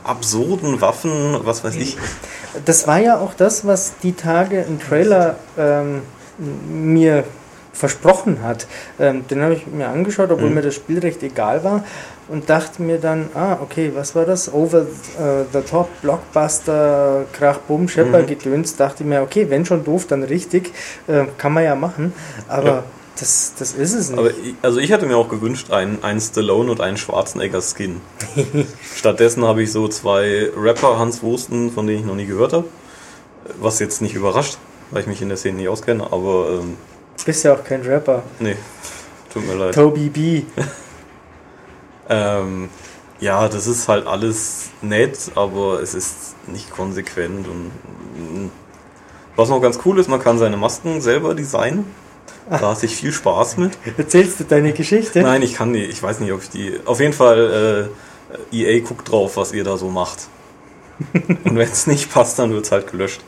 absurden 0.05 0.81
Waffen, 0.81 1.39
was 1.43 1.65
weiß 1.65 1.77
ich. 1.77 1.97
Das 2.65 2.87
war 2.87 2.99
ja 2.99 3.19
auch 3.19 3.35
das, 3.35 3.67
was 3.67 3.95
die 4.03 4.13
Tage 4.13 4.65
ein 4.67 4.79
Trailer 4.79 5.37
ähm, 5.59 6.03
mir 6.39 7.25
versprochen 7.73 8.43
hat. 8.43 8.67
Ähm, 8.99 9.27
den 9.29 9.43
habe 9.43 9.55
ich 9.55 9.67
mir 9.67 9.89
angeschaut, 9.89 10.31
obwohl 10.31 10.49
Mhm. 10.49 10.55
mir 10.55 10.63
das 10.63 10.75
Spiel 10.75 10.99
recht 10.99 11.23
egal 11.23 11.63
war 11.63 11.85
und 12.29 12.49
dachte 12.49 12.81
mir 12.83 12.97
dann, 12.99 13.29
ah, 13.35 13.59
okay, 13.61 13.93
was 13.95 14.15
war 14.15 14.25
das? 14.25 14.51
Over 14.53 14.81
äh, 14.81 15.45
the 15.53 15.61
Top, 15.61 15.89
Blockbuster, 16.01 17.27
Krach, 17.35 17.59
Bumm, 17.59 17.87
Schepper, 17.89 18.23
Mhm. 18.23 18.27
Gedöns. 18.29 18.77
Dachte 18.77 19.03
ich 19.03 19.09
mir, 19.09 19.21
okay, 19.21 19.47
wenn 19.51 19.67
schon 19.67 19.85
doof, 19.85 20.07
dann 20.07 20.23
richtig. 20.23 20.73
Äh, 21.07 21.25
kann 21.37 21.53
man 21.53 21.65
ja 21.65 21.75
machen. 21.75 22.15
Aber 22.49 22.67
Ja. 22.69 22.83
das, 23.21 23.53
das 23.59 23.73
ist 23.75 23.93
es 23.93 24.09
nicht. 24.09 24.19
Aber 24.19 24.31
ich, 24.31 24.55
also 24.63 24.79
ich 24.79 24.91
hätte 24.91 25.05
mir 25.05 25.19
auch 25.19 25.29
gewünscht, 25.29 25.71
einen, 25.71 26.03
einen 26.03 26.21
Stallone 26.23 26.71
und 26.71 26.81
einen 26.81 26.97
Schwarzenegger 26.97 27.61
Skin. 27.61 28.01
Stattdessen 28.97 29.45
habe 29.45 29.63
ich 29.63 29.71
so 29.71 29.87
zwei 29.89 30.49
Rapper 30.57 30.99
Hans 30.99 31.23
Wursten, 31.23 31.71
von 31.73 31.87
denen 31.87 32.01
ich 32.01 32.07
noch 32.07 32.15
nie 32.15 32.27
gehört 32.27 32.55
habe. 32.55 32.65
Was 33.61 33.79
jetzt 33.81 34.01
nicht 34.03 34.15
überrascht, 34.15 34.57
weil 34.91 35.03
ich 35.03 35.07
mich 35.07 35.23
in 35.23 35.29
der 35.29 35.37
Szene 35.37 35.59
nicht 35.59 35.69
auskenne, 35.69 36.05
aber 36.05 36.61
ähm, 36.61 36.77
Bist 37.25 37.45
ja 37.45 37.55
auch 37.55 37.65
kein 37.65 37.83
Rapper. 37.83 38.23
nee, 38.39 38.57
tut 39.33 39.47
mir 39.47 39.55
leid. 39.55 39.75
Toby 39.75 40.09
B. 40.09 40.43
Ähm, 42.09 42.69
ja, 43.19 43.49
das 43.49 43.67
ist 43.67 43.89
halt 43.89 44.07
alles 44.07 44.71
nett, 44.81 45.19
aber 45.35 45.81
es 45.83 45.95
ist 45.95 46.37
nicht 46.47 46.71
konsequent 46.71 47.49
und 47.49 48.45
mm, 48.45 48.51
was 49.35 49.49
noch 49.49 49.61
ganz 49.61 49.81
cool 49.85 49.99
ist, 49.99 50.09
man 50.09 50.21
kann 50.21 50.39
seine 50.39 50.57
Masken 50.57 51.01
selber 51.01 51.35
designen. 51.35 51.85
Da 52.49 52.71
hatte 52.71 52.87
ich 52.87 52.95
viel 52.95 53.13
Spaß 53.13 53.57
mit. 53.57 53.77
Erzählst 53.99 54.39
du 54.39 54.45
deine 54.45 54.73
Geschichte? 54.73 55.21
Nein, 55.21 55.43
ich 55.43 55.55
kann 55.55 55.73
die, 55.73 55.83
ich 55.83 56.01
weiß 56.01 56.21
nicht, 56.21 56.33
ob 56.33 56.43
ich 56.43 56.49
die. 56.51 56.79
Auf 56.85 57.01
jeden 57.01 57.13
Fall, 57.13 57.91
äh, 58.53 58.57
EA 58.57 58.81
guckt 58.87 59.11
drauf, 59.11 59.37
was 59.37 59.53
ihr 59.53 59.65
da 59.65 59.77
so 59.77 59.89
macht. 59.89 60.29
Und 61.13 61.57
wenn 61.57 61.69
es 61.69 61.89
nicht 61.89 62.13
passt, 62.13 62.39
dann 62.39 62.53
wird 62.53 62.65
es 62.65 62.73
halt 62.73 62.91
gelöscht. 62.91 63.21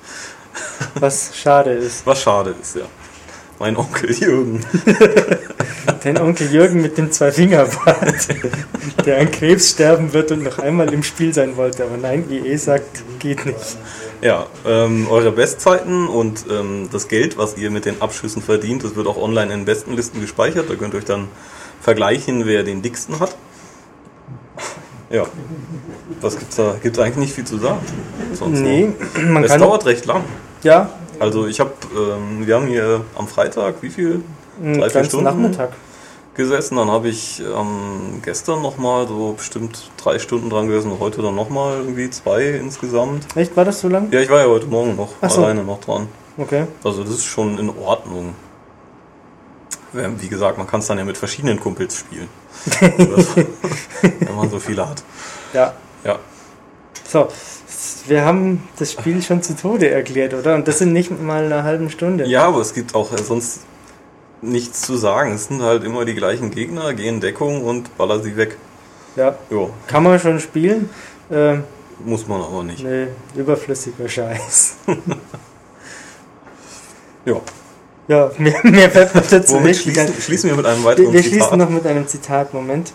Was 0.94 1.36
schade 1.36 1.72
ist. 1.72 2.06
Was 2.06 2.22
schade 2.22 2.54
ist, 2.60 2.76
ja. 2.76 2.82
Mein 3.58 3.76
Onkel 3.76 4.12
Jürgen. 4.12 4.64
Dein 6.04 6.18
Onkel 6.18 6.48
Jürgen 6.52 6.80
mit 6.80 6.96
dem 6.96 7.10
Zwei-Finger-Bart, 7.10 8.28
der 9.06 9.18
an 9.18 9.30
Krebs 9.32 9.70
sterben 9.70 10.12
wird 10.12 10.30
und 10.30 10.44
noch 10.44 10.60
einmal 10.60 10.92
im 10.92 11.02
Spiel 11.02 11.34
sein 11.34 11.56
wollte. 11.56 11.84
Aber 11.84 11.96
nein, 11.96 12.24
IE 12.30 12.56
sagt, 12.56 13.02
geht 13.18 13.46
nicht. 13.46 13.76
Ja, 14.22 14.46
ähm, 14.64 15.08
eure 15.10 15.32
Bestzeiten 15.32 16.06
und 16.06 16.44
ähm, 16.50 16.88
das 16.92 17.08
Geld, 17.08 17.36
was 17.36 17.56
ihr 17.56 17.70
mit 17.70 17.84
den 17.84 18.00
Abschüssen 18.00 18.42
verdient, 18.42 18.84
das 18.84 18.94
wird 18.94 19.08
auch 19.08 19.16
online 19.16 19.52
in 19.52 19.64
Bestenlisten 19.64 20.20
gespeichert. 20.20 20.70
Da 20.70 20.74
könnt 20.74 20.94
ihr 20.94 20.98
euch 20.98 21.04
dann 21.04 21.28
vergleichen, 21.80 22.46
wer 22.46 22.62
den 22.62 22.80
dicksten 22.80 23.18
hat. 23.18 23.36
Ja. 25.10 25.24
Was 26.20 26.38
gibt's 26.38 26.56
da? 26.56 26.74
Gibt's 26.82 26.98
eigentlich 26.98 27.16
nicht 27.16 27.32
viel 27.34 27.44
zu 27.44 27.58
sagen. 27.58 27.78
Sonst 28.34 28.60
Nee, 28.60 28.90
noch. 29.14 29.22
man 29.28 29.44
es 29.44 29.50
kann. 29.52 29.60
dauert 29.60 29.86
recht 29.86 30.04
lang. 30.06 30.22
Ja, 30.62 30.90
Also 31.20 31.46
ich 31.46 31.60
habe, 31.60 31.72
ähm, 31.96 32.46
wir 32.46 32.54
haben 32.56 32.66
hier 32.66 33.00
am 33.16 33.26
Freitag, 33.28 33.76
wie 33.82 33.90
viel? 33.90 34.22
Drei, 34.62 34.90
vier 34.90 35.04
Stunden? 35.04 35.24
Nachmittag. 35.24 35.70
Gesessen. 36.34 36.76
Dann 36.76 36.90
habe 36.90 37.08
ich 37.08 37.40
ähm, 37.40 38.20
gestern 38.24 38.62
nochmal 38.62 39.08
so 39.08 39.32
bestimmt 39.36 39.90
drei 39.96 40.18
Stunden 40.18 40.50
dran 40.50 40.68
gesessen 40.68 40.92
und 40.92 41.00
heute 41.00 41.20
dann 41.22 41.34
nochmal 41.34 41.78
irgendwie 41.78 42.10
zwei 42.10 42.44
insgesamt. 42.50 43.26
Echt, 43.34 43.56
war 43.56 43.64
das 43.64 43.80
so 43.80 43.88
lang? 43.88 44.08
Ja, 44.12 44.20
ich 44.20 44.30
war 44.30 44.40
ja 44.40 44.46
heute 44.46 44.66
Morgen 44.66 44.94
noch 44.96 45.08
so. 45.28 45.42
alleine 45.42 45.64
noch 45.64 45.80
dran. 45.80 46.06
Okay. 46.36 46.64
Also 46.84 47.02
das 47.02 47.14
ist 47.14 47.24
schon 47.24 47.58
in 47.58 47.70
Ordnung. 47.70 48.34
Ähm, 49.96 50.16
Wie 50.20 50.28
gesagt, 50.28 50.58
man 50.58 50.66
kann 50.66 50.80
es 50.80 50.86
dann 50.86 50.98
ja 50.98 51.04
mit 51.04 51.16
verschiedenen 51.16 51.58
Kumpels 51.58 51.98
spielen. 51.98 52.28
Wenn 52.80 54.36
man 54.36 54.50
so 54.50 54.58
viele 54.58 54.88
hat. 54.88 55.02
Ja. 55.52 55.72
Ja. 56.04 56.18
So, 57.08 57.28
wir 58.06 58.24
haben 58.24 58.68
das 58.78 58.92
Spiel 58.92 59.22
schon 59.22 59.42
zu 59.42 59.56
Tode 59.56 59.88
erklärt, 59.88 60.34
oder? 60.34 60.54
Und 60.54 60.68
das 60.68 60.78
sind 60.78 60.92
nicht 60.92 61.10
mal 61.22 61.44
eine 61.44 61.62
halbe 61.62 61.88
Stunde. 61.90 62.26
Ja, 62.26 62.46
aber 62.48 62.60
es 62.60 62.74
gibt 62.74 62.94
auch 62.94 63.12
äh, 63.12 63.22
sonst 63.22 63.60
nichts 64.42 64.82
zu 64.82 64.96
sagen. 64.96 65.32
Es 65.32 65.46
sind 65.46 65.62
halt 65.62 65.84
immer 65.84 66.04
die 66.04 66.14
gleichen 66.14 66.50
Gegner, 66.50 66.92
gehen 66.94 67.20
Deckung 67.20 67.64
und 67.64 67.96
baller 67.96 68.20
sie 68.20 68.36
weg. 68.36 68.56
Ja. 69.16 69.36
Jo, 69.50 69.70
Kann 69.86 70.02
man 70.02 70.20
schon 70.20 70.38
spielen? 70.38 70.90
Ähm, 71.30 71.64
muss 72.04 72.28
man 72.28 72.40
aber 72.42 72.62
nicht. 72.62 72.84
nee, 72.84 73.08
überflüssiger 73.34 74.08
Scheiß. 74.08 74.76
Ja. 77.24 77.40
Ja, 78.08 78.30
mehr, 78.38 78.58
mehr 78.64 78.90
fällt 78.90 79.14
mir 79.14 79.22
dazu 79.22 79.54
Womit 79.54 79.66
nicht. 79.66 79.82
schließen, 79.82 80.12
schließen 80.20 80.50
wir 80.50 80.56
mit 80.56 80.66
einem 80.66 80.80
Wir, 80.80 80.86
weiteren 80.86 81.12
wir 81.12 81.22
Zitat? 81.22 81.32
schließen 81.32 81.58
noch 81.58 81.70
mit 81.70 81.86
einem 81.86 82.06
Zitat, 82.08 82.54
Moment. 82.54 82.92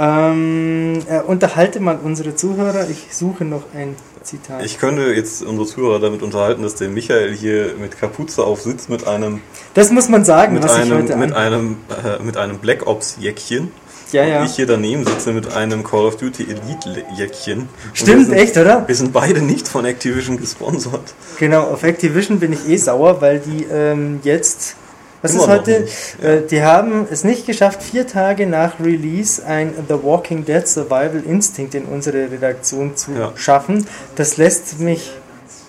Ähm, 0.00 1.00
äh, 1.08 1.20
unterhalte 1.20 1.80
mal 1.80 1.98
unsere 2.02 2.36
Zuhörer, 2.36 2.88
ich 2.88 3.14
suche 3.14 3.44
noch 3.44 3.64
ein 3.74 3.96
Zitat. 4.22 4.64
Ich 4.64 4.78
könnte 4.78 5.12
jetzt 5.12 5.42
unsere 5.42 5.66
Zuhörer 5.66 5.98
damit 5.98 6.22
unterhalten, 6.22 6.62
dass 6.62 6.76
der 6.76 6.88
Michael 6.88 7.34
hier 7.34 7.74
mit 7.80 7.98
Kapuze 7.98 8.44
auf 8.44 8.60
sitzt 8.60 8.88
mit 8.90 9.08
einem 9.08 9.40
das 9.74 9.90
muss 9.90 10.08
man 10.08 10.24
sagen, 10.24 10.54
mit 10.54 10.62
was 10.62 10.76
ich 10.76 10.82
einem 10.82 10.98
heute 10.98 11.16
mit 11.16 11.32
an... 11.32 11.36
einem 11.36 11.76
äh, 11.88 12.22
mit 12.22 12.36
einem 12.36 12.58
Black 12.58 12.86
Ops 12.86 13.16
Jäckchen. 13.18 13.72
Ja, 14.12 14.24
ja. 14.24 14.44
ich 14.44 14.52
hier 14.56 14.66
daneben 14.66 15.04
sitze 15.06 15.32
mit 15.32 15.52
einem 15.54 15.84
Call 15.84 16.06
of 16.06 16.16
Duty 16.16 16.44
Elite 16.44 17.04
Jäckchen. 17.16 17.60
Und 17.60 17.68
Stimmt, 17.92 18.26
sind, 18.26 18.34
echt, 18.34 18.56
oder? 18.56 18.86
Wir 18.88 18.94
sind 18.94 19.12
beide 19.12 19.42
nicht 19.42 19.68
von 19.68 19.84
Activision 19.84 20.38
gesponsert. 20.38 21.14
Genau, 21.38 21.64
auf 21.64 21.82
Activision 21.82 22.40
bin 22.40 22.52
ich 22.54 22.66
eh 22.68 22.76
sauer, 22.76 23.20
weil 23.20 23.40
die 23.40 23.64
ähm, 23.72 24.20
jetzt... 24.24 24.76
Was 25.20 25.32
Immer 25.34 25.42
ist 25.42 25.48
heute? 25.48 25.88
Äh, 26.22 26.42
die 26.48 26.62
haben 26.62 27.06
es 27.10 27.24
nicht 27.24 27.44
geschafft, 27.44 27.82
vier 27.82 28.06
Tage 28.06 28.46
nach 28.46 28.78
Release 28.78 29.44
ein 29.44 29.74
The 29.88 29.94
Walking 30.00 30.44
Dead 30.44 30.66
Survival 30.66 31.22
Instinct 31.26 31.74
in 31.74 31.86
unsere 31.86 32.30
Redaktion 32.30 32.96
zu 32.96 33.10
Ja. 33.18 33.32
schaffen. 33.34 33.84
Das 34.14 34.36
lässt 34.36 34.78
mich 34.78 35.10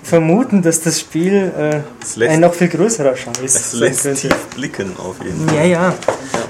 vermuten, 0.03 0.61
dass 0.61 0.81
das 0.81 0.99
Spiel 0.99 1.51
äh, 1.57 1.79
Es 2.01 2.15
lässt- 2.15 2.31
ein 2.31 2.39
noch 2.41 2.53
viel 2.53 2.67
größerer 2.69 3.15
Scheiß 3.15 3.33
Es 3.43 3.71
sein 3.71 3.79
lässt 3.81 4.03
tief 4.21 4.35
blicken 4.55 4.91
auf 4.99 5.15
jeden 5.23 5.47
Fall. 5.47 5.57
Ja, 5.57 5.63
ja. 5.65 5.93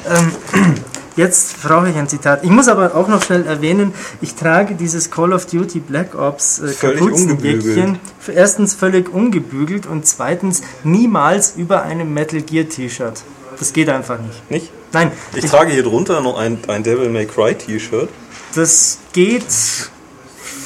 Ähm, 0.10 0.75
jetzt 1.20 1.62
brauche 1.62 1.90
ich 1.90 1.96
ein 1.98 2.08
Zitat. 2.08 2.44
Ich 2.44 2.50
muss 2.50 2.68
aber 2.68 2.96
auch 2.96 3.08
noch 3.08 3.22
schnell 3.22 3.46
erwähnen, 3.46 3.94
ich 4.22 4.36
trage 4.36 4.76
dieses 4.76 5.12
Call 5.12 5.34
of 5.34 5.46
Duty 5.46 5.80
Black 5.80 6.16
Ops 6.16 6.60
äh, 6.60 6.74
Kapuzenjäckchen 6.74 8.00
erstens 8.34 8.74
völlig 8.74 9.14
ungebügelt 9.14 9.86
und 9.86 10.06
zweitens 10.08 10.62
niemals 10.84 11.54
über 11.58 11.84
einem 11.84 12.14
Metal 12.14 12.42
Gear 12.42 12.68
T-Shirt. 12.70 13.22
Das 13.60 13.74
geht 13.74 13.90
einfach 13.90 14.20
nicht. 14.20 14.50
Nicht? 14.50 14.72
Nein, 14.94 15.12
Ich 15.36 15.46
trage 15.46 15.72
hier 15.72 15.84
drunter 15.84 16.22
noch 16.22 16.38
ein, 16.38 16.58
ein 16.68 16.84
Devil 16.84 17.10
May 17.10 17.26
Cry 17.26 17.54
T-Shirt. 17.56 18.10
das 18.56 19.00
geht 19.14 19.44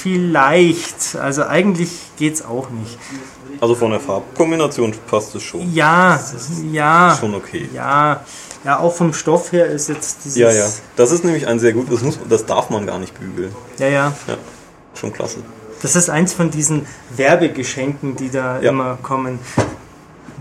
vielleicht. 0.04 1.16
Also 1.16 1.46
eigentlich 1.46 1.90
geht's 2.18 2.44
auch 2.44 2.70
nicht. 2.70 2.98
Also 3.62 3.76
von 3.76 3.92
der 3.92 4.00
Farbkombination 4.00 4.94
passt 5.08 5.34
es 5.36 5.44
schon. 5.44 5.74
Ja, 5.74 6.20
ja, 6.72 7.18
Schon 7.20 7.34
okay. 7.34 7.70
ja, 7.74 8.24
ja. 8.64 8.80
Auch 8.80 8.94
vom 8.94 9.14
Stoff 9.14 9.52
her 9.52 9.66
ist 9.68 9.90
jetzt 9.90 10.20
dieses. 10.26 10.38
Ja, 10.38 10.52
ja. 10.52 10.68
Das 10.96 11.12
ist 11.12 11.24
nämlich 11.24 11.48
ein 11.48 11.60
sehr 11.60 11.74
gut, 11.74 11.92
das, 11.92 12.02
muss, 12.02 12.20
das 12.30 12.46
darf 12.46 12.70
man 12.70 12.86
gar 12.88 13.00
nicht 13.00 13.18
bügeln. 13.20 13.54
ja, 13.78 13.88
ja. 13.88 14.14
Ja, 14.28 14.38
schon 14.96 15.12
klasse. 15.14 15.40
Das 15.82 15.96
ist 15.98 16.10
eins 16.10 16.34
von 16.34 16.50
diesen 16.50 16.86
Werbegeschenken, 17.16 18.16
die 18.16 18.30
da 18.30 18.60
Ja. 18.62 18.70
immer 18.70 18.98
kommen. 19.04 19.40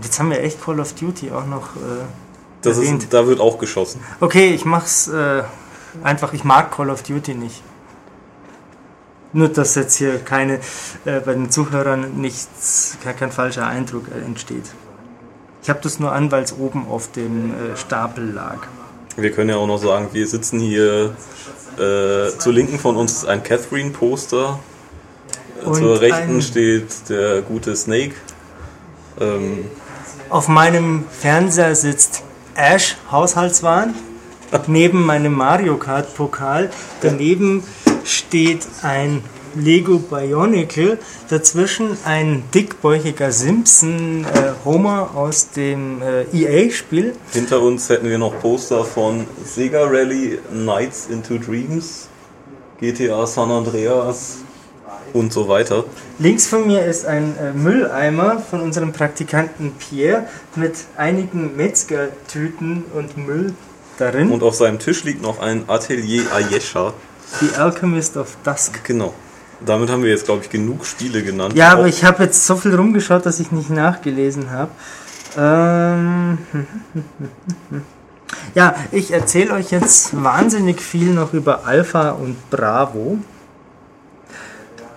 Jetzt 0.01 0.19
haben 0.19 0.29
wir 0.31 0.41
echt 0.41 0.63
Call 0.63 0.79
of 0.79 0.93
Duty 0.93 1.31
auch 1.31 1.45
noch. 1.45 1.75
Äh, 1.75 1.79
Das 2.61 2.77
erwähnt. 2.77 3.03
ist, 3.03 3.13
da 3.13 3.27
wird 3.27 3.39
auch 3.41 3.57
geschossen. 3.57 4.01
Okay, 4.21 4.53
ich 4.53 4.63
mach's 4.65 5.07
äh, 5.09 5.43
einfach. 6.03 6.31
Ich 6.33 6.43
mag 6.45 6.71
Call 6.75 6.89
of 6.89 7.03
Duty 7.03 7.35
nicht. 7.35 7.61
Nur, 9.35 9.49
dass 9.49 9.75
jetzt 9.75 9.95
hier 9.95 10.19
keine 10.19 10.59
äh, 11.05 11.19
bei 11.25 11.33
den 11.33 11.49
Zuhörern 11.49 12.13
nichts, 12.21 12.97
kein, 13.03 13.15
kein 13.17 13.31
falscher 13.31 13.65
Eindruck 13.65 14.05
entsteht. 14.25 14.65
Ich 15.63 15.69
habe 15.69 15.79
das 15.81 15.99
nur 15.99 16.11
an, 16.11 16.31
weil 16.31 16.43
es 16.43 16.53
oben 16.57 16.87
auf 16.87 17.11
dem 17.11 17.51
äh, 17.51 17.77
Stapel 17.77 18.31
lag. 18.31 18.57
Wir 19.15 19.31
können 19.31 19.49
ja 19.49 19.55
auch 19.55 19.67
noch 19.67 19.77
sagen, 19.77 20.09
wir 20.11 20.27
sitzen 20.27 20.59
hier 20.59 21.15
äh, 21.77 22.37
zur 22.37 22.53
Linken 22.53 22.77
von 22.79 22.97
uns 22.97 23.13
ist 23.13 23.25
ein 23.25 23.41
Catherine-Poster. 23.43 24.59
Äh, 25.61 25.71
Zur 25.71 26.01
Rechten 26.01 26.41
steht 26.41 27.09
der 27.09 27.41
gute 27.41 27.75
Snake. 27.75 28.13
Ähm, 29.21 29.65
Auf 30.29 30.49
meinem 30.49 31.05
Fernseher 31.09 31.75
sitzt 31.75 32.23
Ash 32.55 32.97
Haushaltswaren 33.09 33.93
neben 34.67 35.03
meinem 35.05 35.33
Mario 35.33 35.77
Kart 35.77 36.13
Pokal. 36.15 36.69
Daneben 37.01 37.63
steht 38.03 38.67
ein 38.81 39.23
Lego 39.55 39.99
Bionicle. 39.99 40.97
Dazwischen 41.29 41.97
ein 42.05 42.43
dickbäuchiger 42.53 43.31
Simpson 43.31 44.25
äh, 44.25 44.51
Homer 44.65 45.11
aus 45.15 45.51
dem 45.51 46.01
äh, 46.01 46.23
EA-Spiel. 46.33 47.13
hinter 47.31 47.61
uns 47.61 47.89
hätten 47.89 48.09
wir 48.09 48.17
noch 48.17 48.39
Poster 48.39 48.83
von 48.83 49.25
Sega 49.43 49.83
Rally, 49.85 50.39
Nights 50.51 51.07
into 51.09 51.37
Dreams, 51.37 52.07
GTA 52.79 53.25
San 53.25 53.51
Andreas, 53.51 54.37
und 55.13 55.31
so 55.31 55.47
weiter. 55.47 55.85
Links 56.19 56.47
von 56.47 56.67
mir 56.67 56.85
ist 56.85 57.05
ein 57.05 57.35
äh, 57.37 57.53
Mülleimer 57.53 58.39
von 58.39 58.61
unserem 58.61 58.91
Praktikanten 58.91 59.73
Pierre 59.73 60.27
mit 60.55 60.73
einigen 60.97 61.55
Metzgertüten 61.55 62.85
und 62.93 63.17
Müll 63.17 63.53
darin. 63.97 64.31
Und 64.31 64.43
auf 64.43 64.55
seinem 64.55 64.79
Tisch 64.79 65.03
liegt 65.03 65.21
noch 65.21 65.39
ein 65.39 65.63
Atelier 65.67 66.23
Ayesha. 66.33 66.93
The 67.39 67.55
Alchemist 67.57 68.17
of 68.17 68.35
Dusk. 68.43 68.83
Genau. 68.83 69.13
Damit 69.65 69.89
haben 69.89 70.03
wir 70.03 70.09
jetzt, 70.09 70.25
glaube 70.25 70.43
ich, 70.43 70.49
genug 70.49 70.85
Spiele 70.85 71.23
genannt. 71.23 71.55
Ja, 71.55 71.71
aber 71.71 71.87
ich 71.87 72.03
habe 72.03 72.23
jetzt 72.23 72.45
so 72.45 72.55
viel 72.55 72.75
rumgeschaut, 72.75 73.25
dass 73.25 73.39
ich 73.39 73.51
nicht 73.51 73.69
nachgelesen 73.69 74.51
habe. 74.51 74.71
Ähm, 75.37 76.37
ja, 78.55 78.75
ich 78.91 79.11
erzähle 79.11 79.53
euch 79.53 79.71
jetzt 79.71 80.21
wahnsinnig 80.21 80.81
viel 80.81 81.13
noch 81.13 81.33
über 81.33 81.65
Alpha 81.65 82.11
und 82.11 82.49
Bravo. 82.49 83.17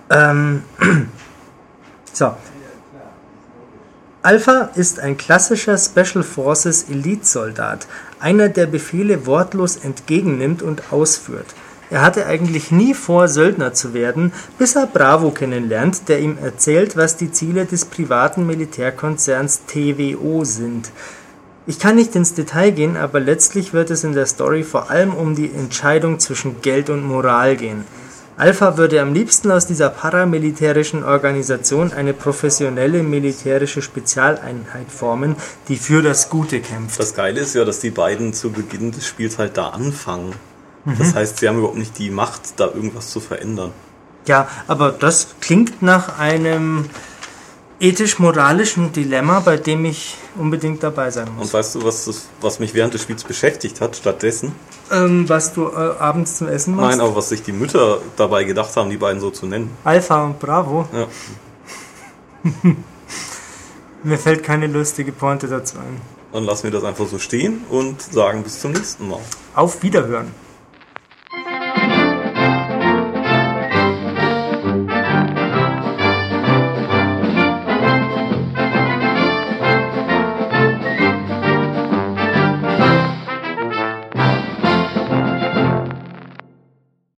Ähm, 0.09 0.63
so. 2.13 2.33
Alpha 4.21 4.71
ist 4.75 4.99
ein 4.99 5.15
klassischer 5.15 5.77
Special 5.77 6.23
Forces 6.23 6.89
Elite-Soldat, 6.89 7.87
einer, 8.19 8.49
der 8.49 8.65
Befehle 8.65 9.25
wortlos 9.25 9.77
entgegennimmt 9.77 10.61
und 10.61 10.91
ausführt. 10.91 11.45
Er 11.89 12.01
hatte 12.01 12.25
eigentlich 12.25 12.71
nie 12.71 12.93
vor, 12.93 13.29
Söldner 13.29 13.73
zu 13.73 13.93
werden, 13.93 14.33
bis 14.57 14.75
er 14.75 14.87
Bravo 14.87 15.31
kennenlernt, 15.31 16.09
der 16.09 16.19
ihm 16.19 16.37
erzählt, 16.37 16.97
was 16.97 17.15
die 17.15 17.31
Ziele 17.31 17.65
des 17.65 17.85
privaten 17.85 18.45
Militärkonzerns 18.45 19.61
TWO 19.67 20.43
sind. 20.43 20.91
Ich 21.65 21.79
kann 21.79 21.95
nicht 21.95 22.15
ins 22.15 22.33
Detail 22.33 22.71
gehen, 22.71 22.97
aber 22.97 23.19
letztlich 23.19 23.73
wird 23.73 23.89
es 23.89 24.03
in 24.03 24.13
der 24.13 24.25
Story 24.25 24.63
vor 24.63 24.89
allem 24.89 25.13
um 25.13 25.35
die 25.35 25.51
Entscheidung 25.51 26.19
zwischen 26.19 26.61
Geld 26.61 26.89
und 26.89 27.03
Moral 27.03 27.55
gehen. 27.55 27.85
Alpha 28.37 28.77
würde 28.77 29.01
am 29.01 29.13
liebsten 29.13 29.49
aus 29.49 29.65
dieser 29.65 29.89
paramilitärischen 29.89 31.03
Organisation 31.03 31.91
eine 31.91 32.13
professionelle 32.13 33.01
militärische 33.01 33.81
Spezialeinheit 33.81 34.91
formen, 34.91 35.35
die 35.69 35.75
für 35.75 36.03
das 36.03 36.29
Gute 36.29 36.59
kämpft. 36.59 36.99
Das 36.99 37.15
Geile 37.15 37.39
ist 37.39 37.55
ja, 37.55 37.65
dass 37.65 37.79
die 37.79 37.89
beiden 37.89 38.33
zu 38.33 38.51
Beginn 38.51 38.91
des 38.91 39.07
Spiels 39.07 39.39
halt 39.39 39.57
da 39.57 39.69
anfangen. 39.69 40.35
Das 40.97 41.13
heißt, 41.15 41.39
sie 41.39 41.49
haben 41.49 41.57
überhaupt 41.57 41.77
nicht 41.77 41.97
die 41.97 42.09
Macht, 42.09 42.59
da 42.59 42.65
irgendwas 42.67 43.11
zu 43.11 43.19
verändern. 43.19 43.71
Ja, 44.25 44.47
aber 44.67 44.91
das 44.91 45.35
klingt 45.41 45.81
nach 45.81 46.19
einem 46.19 46.89
ethisch-moralischen 47.79 48.91
Dilemma, 48.91 49.39
bei 49.39 49.57
dem 49.57 49.85
ich 49.85 50.17
unbedingt 50.35 50.81
dabei 50.81 51.11
sein 51.11 51.27
muss. 51.35 51.47
Und 51.47 51.53
weißt 51.53 51.75
du, 51.75 51.83
was, 51.83 52.05
das, 52.05 52.27
was 52.41 52.59
mich 52.59 52.73
während 52.73 52.93
des 52.93 53.01
Spiels 53.03 53.23
beschäftigt 53.23 53.81
hat, 53.81 53.95
stattdessen? 53.95 54.53
Ähm, 54.91 55.29
was 55.29 55.53
du 55.53 55.67
äh, 55.67 55.75
abends 55.99 56.37
zum 56.37 56.47
Essen 56.47 56.75
machst? 56.75 56.97
Nein, 56.97 57.05
aber 57.05 57.15
was 57.15 57.29
sich 57.29 57.43
die 57.43 57.51
Mütter 57.51 57.99
dabei 58.15 58.45
gedacht 58.45 58.75
haben, 58.75 58.89
die 58.89 58.97
beiden 58.97 59.21
so 59.21 59.29
zu 59.29 59.45
nennen. 59.45 59.69
Alpha 59.83 60.23
und 60.25 60.39
Bravo. 60.39 60.87
Ja. 60.91 61.07
Mir 64.03 64.17
fällt 64.17 64.43
keine 64.43 64.67
lustige 64.67 65.11
Pointe 65.11 65.47
dazu 65.47 65.77
ein. 65.77 66.01
Dann 66.33 66.45
lassen 66.45 66.63
wir 66.63 66.71
das 66.71 66.83
einfach 66.83 67.07
so 67.07 67.19
stehen 67.19 67.63
und 67.69 68.01
sagen 68.01 68.43
bis 68.43 68.59
zum 68.61 68.71
nächsten 68.71 69.07
Mal. 69.07 69.19
Auf 69.53 69.83
Wiederhören. 69.83 70.31